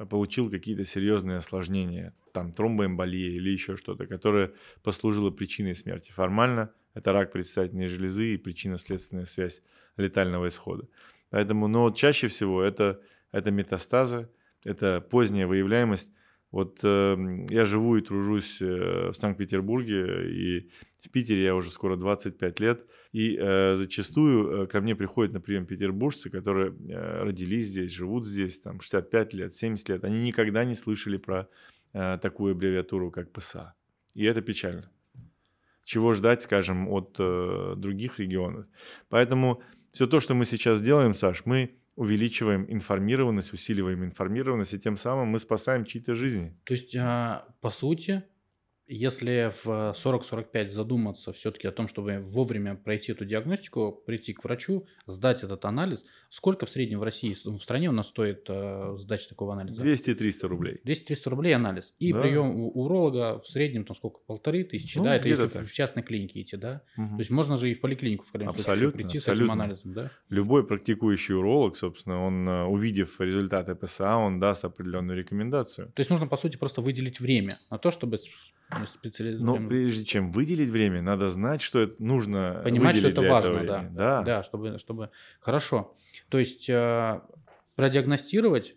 получил 0.09 0.51
какие-то 0.51 0.85
серьезные 0.85 1.38
осложнения, 1.38 2.14
там 2.33 2.53
тромбоэмболия 2.53 3.31
или 3.31 3.51
еще 3.51 3.77
что-то, 3.77 4.07
которое 4.07 4.53
послужило 4.83 5.31
причиной 5.31 5.74
смерти. 5.74 6.11
Формально 6.11 6.72
это 6.94 7.12
рак 7.12 7.33
предстательной 7.33 7.87
железы 7.87 8.35
и 8.35 8.37
причинно-следственная 8.37 9.24
связь 9.24 9.62
летального 9.96 10.48
исхода. 10.48 10.88
Поэтому, 11.31 11.68
но 11.68 11.90
чаще 11.90 12.29
всего 12.29 12.62
это, 12.62 13.01
это 13.33 13.51
метастазы, 13.51 14.29
это 14.64 15.01
поздняя 15.01 15.46
выявляемость. 15.46 16.11
Вот 16.50 16.80
э, 16.82 17.16
я 17.50 17.64
живу 17.64 17.96
и 17.96 18.00
тружусь 18.00 18.62
э, 18.62 19.11
в 19.11 19.14
Санкт-Петербурге, 19.14 20.30
и 20.30 20.70
в 21.02 21.11
Питере 21.11 21.44
я 21.44 21.54
уже 21.54 21.70
скоро 21.70 21.96
25 21.96 22.61
лет, 22.61 22.87
и 23.12 23.37
э, 23.37 23.76
зачастую 23.76 24.64
э, 24.64 24.66
ко 24.66 24.80
мне 24.80 24.96
приходят 24.96 25.34
на 25.34 25.40
прием 25.40 25.66
петербуржцы, 25.66 26.30
которые 26.30 26.72
э, 26.88 27.22
родились 27.22 27.68
здесь, 27.68 27.92
живут 27.92 28.26
здесь, 28.26 28.61
там 28.61 28.80
65 28.80 29.34
лет, 29.34 29.54
70 29.54 29.88
лет, 29.90 30.04
они 30.04 30.22
никогда 30.22 30.64
не 30.64 30.74
слышали 30.74 31.18
про 31.18 31.48
э, 31.92 32.18
такую 32.22 32.52
аббревиатуру, 32.52 33.11
как 33.11 33.30
ПСА. 33.30 33.74
И 34.14 34.24
это 34.24 34.40
печально 34.40 34.90
чего 35.88 36.12
ждать, 36.12 36.42
скажем, 36.42 36.87
от 36.90 37.16
э, 37.18 37.72
других 37.78 38.18
регионов. 38.18 38.66
Поэтому 39.08 39.62
все 39.90 40.06
то, 40.06 40.20
что 40.20 40.34
мы 40.34 40.44
сейчас 40.44 40.82
делаем, 40.82 41.14
Саш, 41.14 41.46
мы 41.46 41.78
увеличиваем 41.98 42.64
информированность, 42.68 43.52
усиливаем 43.52 44.04
информированность, 44.04 44.72
и 44.72 44.78
тем 44.78 44.96
самым 44.96 45.28
мы 45.28 45.40
спасаем 45.40 45.84
чьи-то 45.84 46.14
жизни. 46.14 46.56
То 46.64 46.74
есть, 46.74 46.94
а, 46.94 47.44
по 47.61 47.70
сути, 47.70 48.22
если 48.88 49.53
в 49.62 49.94
40-45 49.94 50.70
задуматься 50.70 51.33
все-таки 51.33 51.68
о 51.68 51.72
том, 51.72 51.88
чтобы 51.88 52.18
вовремя 52.20 52.74
пройти 52.74 53.12
эту 53.12 53.24
диагностику, 53.24 54.03
прийти 54.07 54.33
к 54.33 54.42
врачу, 54.44 54.87
сдать 55.07 55.42
этот 55.42 55.64
анализ, 55.66 56.07
сколько 56.31 56.66
в 56.66 56.70
среднем 56.70 57.01
в 57.01 57.03
России, 57.03 57.35
в 57.35 57.59
стране 57.59 57.90
у 57.90 57.92
нас 57.92 58.09
стоит 58.09 58.46
э, 58.48 58.96
сдача 58.98 59.29
такого 59.29 59.53
анализа? 59.53 59.85
200-300 59.85 60.46
рублей. 60.46 60.81
200-300 60.85 61.31
рублей 61.31 61.55
анализ. 61.55 61.94
И 61.98 62.12
да. 62.12 62.22
прием 62.22 62.57
у 62.57 62.68
уролога 62.70 63.40
в 63.40 63.46
среднем 63.46 63.85
там 63.85 63.96
сколько, 63.96 64.20
полторы 64.27 64.64
тысячи, 64.64 64.98
ну, 64.98 65.05
да? 65.05 65.16
Это 65.16 65.29
если 65.29 65.46
в 65.46 65.72
частной 65.72 66.03
клинике 66.03 66.40
идти, 66.40 66.57
да? 66.57 66.83
Угу. 66.96 67.09
То 67.09 67.18
есть 67.18 67.31
можно 67.31 67.59
же 67.59 67.70
и 67.70 67.74
в 67.74 67.81
поликлинику 67.81 68.24
в 68.24 68.35
абсолютно, 68.35 68.96
прийти 68.96 69.18
абсолютно. 69.18 69.20
с 69.20 69.48
этим 69.48 69.51
анализом, 69.51 69.92
да? 69.92 70.11
Любой 70.31 70.66
практикующий 70.66 71.35
уролог, 71.35 71.77
собственно, 71.77 72.24
он, 72.24 72.48
э, 72.48 72.64
увидев 72.64 73.20
результаты 73.20 73.74
ПСА, 73.74 74.16
он 74.16 74.40
даст 74.40 74.64
определенную 74.64 75.18
рекомендацию. 75.18 75.88
То 75.88 76.01
есть 76.01 76.11
нужно, 76.11 76.27
по 76.27 76.38
сути, 76.38 76.57
просто 76.57 76.81
выделить 76.81 77.20
время 77.20 77.59
на 77.70 77.79
то, 77.79 77.90
чтобы 77.90 78.18
специалист. 78.86 79.40
Но 79.40 79.56
прежде 79.56 80.04
чем 80.04 80.30
выделить 80.30 80.70
время, 80.70 81.02
надо 81.02 81.30
знать, 81.30 81.62
что 81.62 81.80
это 81.80 82.02
нужно. 82.02 82.60
Понимать, 82.64 82.96
что 82.96 83.08
это 83.08 83.22
важно, 83.22 83.64
да. 83.64 83.88
да. 83.90 84.22
Да, 84.22 84.42
чтобы, 84.42 84.78
чтобы. 84.78 85.10
Хорошо. 85.40 85.94
То 86.28 86.38
есть 86.38 86.68
э, 86.68 87.20
продиагностировать 87.76 88.74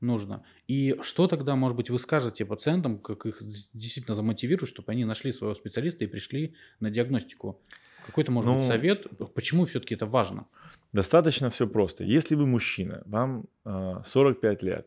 нужно. 0.00 0.44
И 0.68 0.96
что 1.02 1.26
тогда, 1.26 1.56
может 1.56 1.76
быть, 1.76 1.90
вы 1.90 1.98
скажете 1.98 2.44
пациентам, 2.44 2.98
как 2.98 3.26
их 3.26 3.42
действительно 3.72 4.14
замотивируют, 4.14 4.68
чтобы 4.68 4.92
они 4.92 5.04
нашли 5.04 5.32
своего 5.32 5.54
специалиста 5.54 6.04
и 6.04 6.06
пришли 6.06 6.54
на 6.80 6.90
диагностику? 6.90 7.60
Какой-то, 8.06 8.30
может 8.32 8.50
ну, 8.50 8.58
быть, 8.58 8.66
совет, 8.66 9.06
почему 9.34 9.64
все-таки 9.64 9.94
это 9.94 10.06
важно? 10.06 10.46
Достаточно 10.92 11.50
все 11.50 11.66
просто. 11.66 12.04
Если 12.04 12.34
вы 12.34 12.46
мужчина, 12.46 13.02
вам 13.06 13.46
э, 13.64 14.02
45 14.06 14.62
лет, 14.62 14.86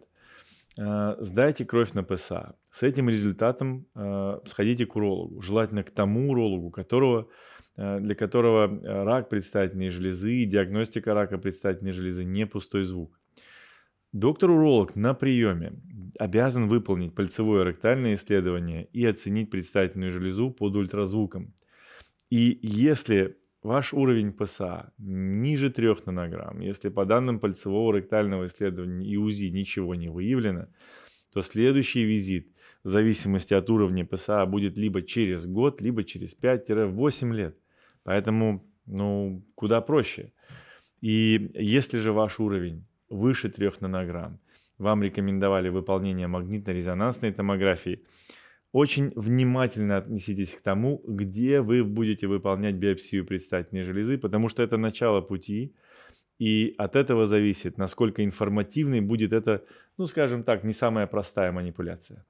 сдайте 0.78 1.66
кровь 1.66 1.94
на 1.94 2.04
ПСА. 2.04 2.56
С 2.72 2.84
этим 2.84 3.10
результатом 3.10 3.88
э, 3.96 4.40
сходите 4.46 4.86
к 4.86 4.96
урологу. 4.96 5.42
Желательно 5.42 5.84
к 5.84 5.92
тому 5.92 6.30
урологу, 6.30 6.70
которого, 6.70 7.28
э, 7.76 8.00
для 8.00 8.16
которого 8.16 8.68
рак 9.06 9.30
предстательной 9.30 9.90
железы 9.90 10.36
и 10.36 10.46
диагностика 10.46 11.14
рака 11.14 11.38
предстательной 11.38 11.94
железы 11.94 12.24
не 12.26 12.46
пустой 12.46 12.84
звук. 12.84 13.20
Доктор-уролог 14.14 14.96
на 14.96 15.14
приеме 15.14 15.74
обязан 16.20 16.68
выполнить 16.68 17.14
пальцевое 17.14 17.66
ректальное 17.66 18.16
исследование 18.16 18.86
и 18.94 19.06
оценить 19.06 19.50
предстательную 19.50 20.12
железу 20.12 20.52
под 20.52 20.76
ультразвуком. 20.76 21.54
И 22.30 22.60
если 22.62 23.38
ваш 23.64 23.94
уровень 23.94 24.32
ПСА 24.32 24.92
ниже 24.98 25.70
3 25.70 25.96
нанограмм, 26.06 26.60
если 26.60 26.90
по 26.90 27.06
данным 27.06 27.40
пальцевого 27.40 27.96
ректального 27.96 28.48
исследования 28.48 29.08
и 29.08 29.18
УЗИ 29.18 29.46
ничего 29.46 29.96
не 29.96 30.10
выявлено, 30.10 30.68
то 31.34 31.42
следующий 31.42 32.04
визит 32.04 32.52
в 32.84 32.90
зависимости 32.90 33.54
от 33.54 33.70
уровня 33.70 34.06
ПСА 34.06 34.46
будет 34.46 34.78
либо 34.78 35.02
через 35.02 35.46
год, 35.46 35.82
либо 35.82 36.04
через 36.04 36.36
5-8 36.38 37.34
лет. 37.34 37.58
Поэтому, 38.04 38.66
ну, 38.86 39.44
куда 39.56 39.82
проще. 39.82 40.32
И 41.02 41.52
если 41.54 42.00
же 42.00 42.14
ваш 42.14 42.40
уровень 42.40 42.86
выше 43.10 43.50
3 43.50 43.72
нанограмм, 43.82 44.40
вам 44.78 45.04
рекомендовали 45.04 45.70
выполнение 45.70 46.28
магнитно-резонансной 46.28 47.34
томографии– 47.34 48.04
очень 48.72 49.12
внимательно 49.16 49.98
отнеситесь 49.98 50.54
к 50.54 50.62
тому, 50.62 51.02
где 51.08 51.62
вы 51.62 51.84
будете 51.84 52.28
выполнять 52.28 52.76
биопсию 52.76 53.26
предстательной 53.26 53.84
железы, 53.84 54.18
потому 54.18 54.50
что 54.50 54.64
это 54.64 54.78
начало 54.78 55.22
пути, 55.22 55.74
и 56.40 56.76
от 56.78 56.96
этого 56.96 57.26
зависит, 57.26 57.78
насколько 57.78 58.24
информативной 58.24 59.02
будет 59.02 59.34
эта, 59.34 59.64
ну 59.98 60.08
скажем 60.08 60.44
так, 60.44 60.64
не 60.64 60.74
самая 60.74 61.08
простая 61.08 61.52
манипуляция. 61.52 62.26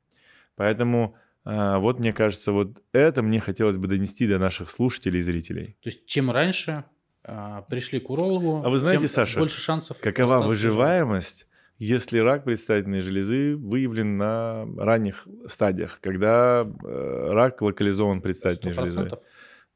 Поэтому 0.56 1.16
А, 1.50 1.80
вот 1.80 2.00
мне 2.00 2.12
кажется, 2.12 2.52
вот 2.52 2.84
это 2.92 3.24
мне 3.24 3.40
хотелось 3.40 3.78
бы 3.78 3.88
донести 3.88 4.28
до 4.28 4.38
наших 4.38 4.70
слушателей 4.70 5.20
и 5.20 5.22
зрителей. 5.22 5.78
То 5.82 5.90
есть 5.90 6.06
чем 6.06 6.30
раньше 6.30 6.84
а, 7.24 7.62
пришли 7.62 8.02
к 8.02 8.10
урологу, 8.10 8.64
а 8.66 8.70
вы 8.70 8.78
знаете, 8.78 9.04
тем 9.04 9.08
Саша, 9.08 9.40
больше 9.40 9.62
шансов. 9.62 9.98
Какова 10.00 10.42
выживаемость, 10.42 11.48
если 11.80 12.20
рак 12.20 12.44
предстательной 12.44 13.02
железы 13.02 13.56
выявлен 13.56 14.18
на 14.18 14.66
ранних 14.78 15.28
стадиях, 15.48 16.00
когда 16.02 16.66
э, 16.66 17.30
рак 17.32 17.62
локализован 17.62 18.22
предстательной 18.22 18.74
100%? 18.74 18.76
железой? 18.76 19.12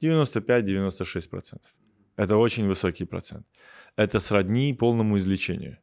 95-96%. 0.01 1.61
Это 2.15 2.37
очень 2.37 2.67
высокий 2.67 3.05
процент. 3.05 3.45
Это 3.95 4.19
сродни 4.19 4.73
полному 4.73 5.17
излечению. 5.17 5.77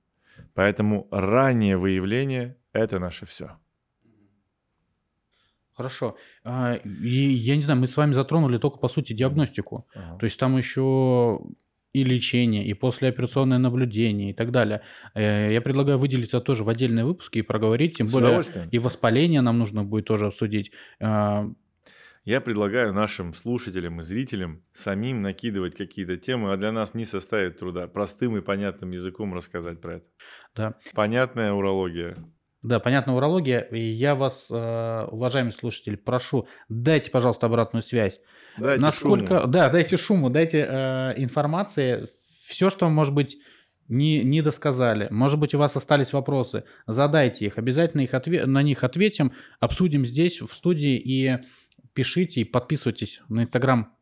Поэтому 0.55 1.07
раннее 1.11 1.77
выявление– 1.77 2.57
это 2.73 2.99
наше 2.99 3.27
все. 3.27 3.59
Хорошо. 5.73 6.17
А, 6.43 6.75
и 6.75 7.33
я 7.35 7.55
не 7.55 7.63
знаю, 7.63 7.79
мы 7.79 7.87
с 7.87 7.97
вами 7.97 8.13
затронули 8.13 8.59
только 8.59 8.79
по 8.79 8.89
сути 8.89 9.13
диагностику. 9.13 9.87
Ага. 9.95 10.19
То 10.19 10.25
есть 10.25 10.39
там 10.39 10.57
еще 10.57 11.41
и 11.93 12.05
лечение, 12.05 12.67
и 12.67 12.75
послеоперационное 12.75 13.59
наблюдение 13.59 14.31
и 14.31 14.35
так 14.35 14.51
далее. 14.51 14.83
Э, 15.15 15.53
я 15.53 15.61
предлагаю 15.61 15.99
выделить 15.99 16.29
это 16.29 16.41
тоже 16.41 16.65
в 16.65 16.69
отдельные 16.69 17.05
выпуски 17.05 17.39
и 17.39 17.43
проговорить, 17.43 17.97
тем 17.97 18.07
с 18.07 18.13
более 18.13 18.43
и 18.71 18.79
воспаление 18.79 19.41
нам 19.41 19.59
нужно 19.59 19.85
будет 19.85 20.05
тоже 20.05 20.27
обсудить. 20.27 20.73
А, 21.01 21.51
я 22.25 22.43
предлагаю 22.43 22.93
нашим 22.93 23.33
слушателям 23.33 24.01
и 24.01 24.03
зрителям 24.03 24.63
самим 24.75 25.23
накидывать 25.23 25.75
какие-то 25.75 26.19
темы, 26.19 26.53
а 26.53 26.57
для 26.59 26.73
нас 26.73 26.93
не 26.93 27.07
составит 27.07 27.59
труда 27.59 27.87
простым 27.89 28.37
и 28.37 28.43
понятным 28.43 28.91
языком 28.91 29.33
рассказать 29.33 29.81
про 29.81 29.97
это. 29.97 30.07
Да. 30.55 30.75
Понятная 30.93 31.53
урология. 31.53 32.17
Да, 32.63 32.81
понятно, 32.81 33.15
урология. 33.17 33.61
И 33.61 33.81
я 33.81 34.15
вас, 34.15 34.49
э, 34.51 35.07
уважаемые 35.11 35.53
слушатели, 35.53 35.97
прошу, 35.97 36.49
дайте, 36.69 37.11
пожалуйста, 37.11 37.47
обратную 37.47 37.83
связь. 37.83 38.21
Дайте 38.59 38.83
Насколько... 38.83 39.41
шуму. 39.41 39.53
Да, 39.53 39.71
дайте 39.71 39.97
шуму, 39.97 40.31
дайте 40.31 40.67
э, 40.69 41.15
информации. 41.17 42.07
Все, 42.49 42.71
что, 42.71 42.89
может 42.89 43.15
быть, 43.15 43.39
не, 43.89 44.23
не 44.23 44.43
досказали. 44.43 45.09
Может 45.11 45.39
быть, 45.39 45.55
у 45.55 45.59
вас 45.59 45.77
остались 45.77 46.13
вопросы. 46.13 46.65
Задайте 46.87 47.47
их. 47.47 47.59
Обязательно 47.59 48.03
их 48.03 48.13
отве... 48.13 48.45
на 48.45 48.63
них 48.63 48.85
ответим. 48.85 49.33
Обсудим 49.61 50.05
здесь, 50.05 50.41
в 50.41 50.53
студии. 50.53 50.97
И 50.97 51.39
пишите, 51.95 52.41
и 52.41 52.45
подписывайтесь 52.45 53.21
на 53.29 53.43
Инстаграм 53.43 53.95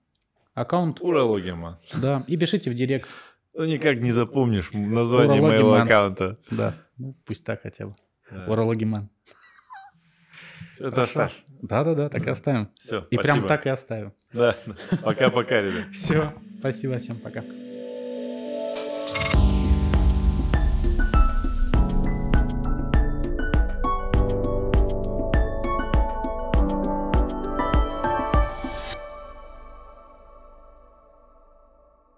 аккаунт. 0.54 1.00
Урология, 1.00 1.78
Да, 1.94 2.24
и 2.26 2.36
пишите 2.36 2.70
в 2.70 2.74
директ. 2.74 3.08
Ну, 3.54 3.64
никак 3.64 4.00
не 4.00 4.12
запомнишь 4.12 4.70
название 4.72 5.40
моего 5.40 5.74
аккаунта. 5.74 6.38
Да, 6.50 6.74
ну, 6.98 7.14
пусть 7.24 7.44
так 7.44 7.62
хотя 7.62 7.86
бы. 7.86 7.94
Да. 8.30 8.46
Урологиман. 8.46 9.10
Все, 10.72 10.88
это 10.88 11.02
оставь. 11.02 11.32
Да-да-да, 11.62 12.08
так 12.08 12.26
и 12.26 12.30
оставим. 12.30 12.70
Все, 12.76 13.06
И 13.10 13.16
прям 13.16 13.46
так 13.46 13.66
и 13.66 13.70
оставим. 13.70 14.12
Да, 14.32 14.56
пока-пока, 15.02 15.62
ребят. 15.62 15.88
Все, 15.94 16.34
спасибо 16.58 16.98
всем, 16.98 17.18
пока. 17.18 17.42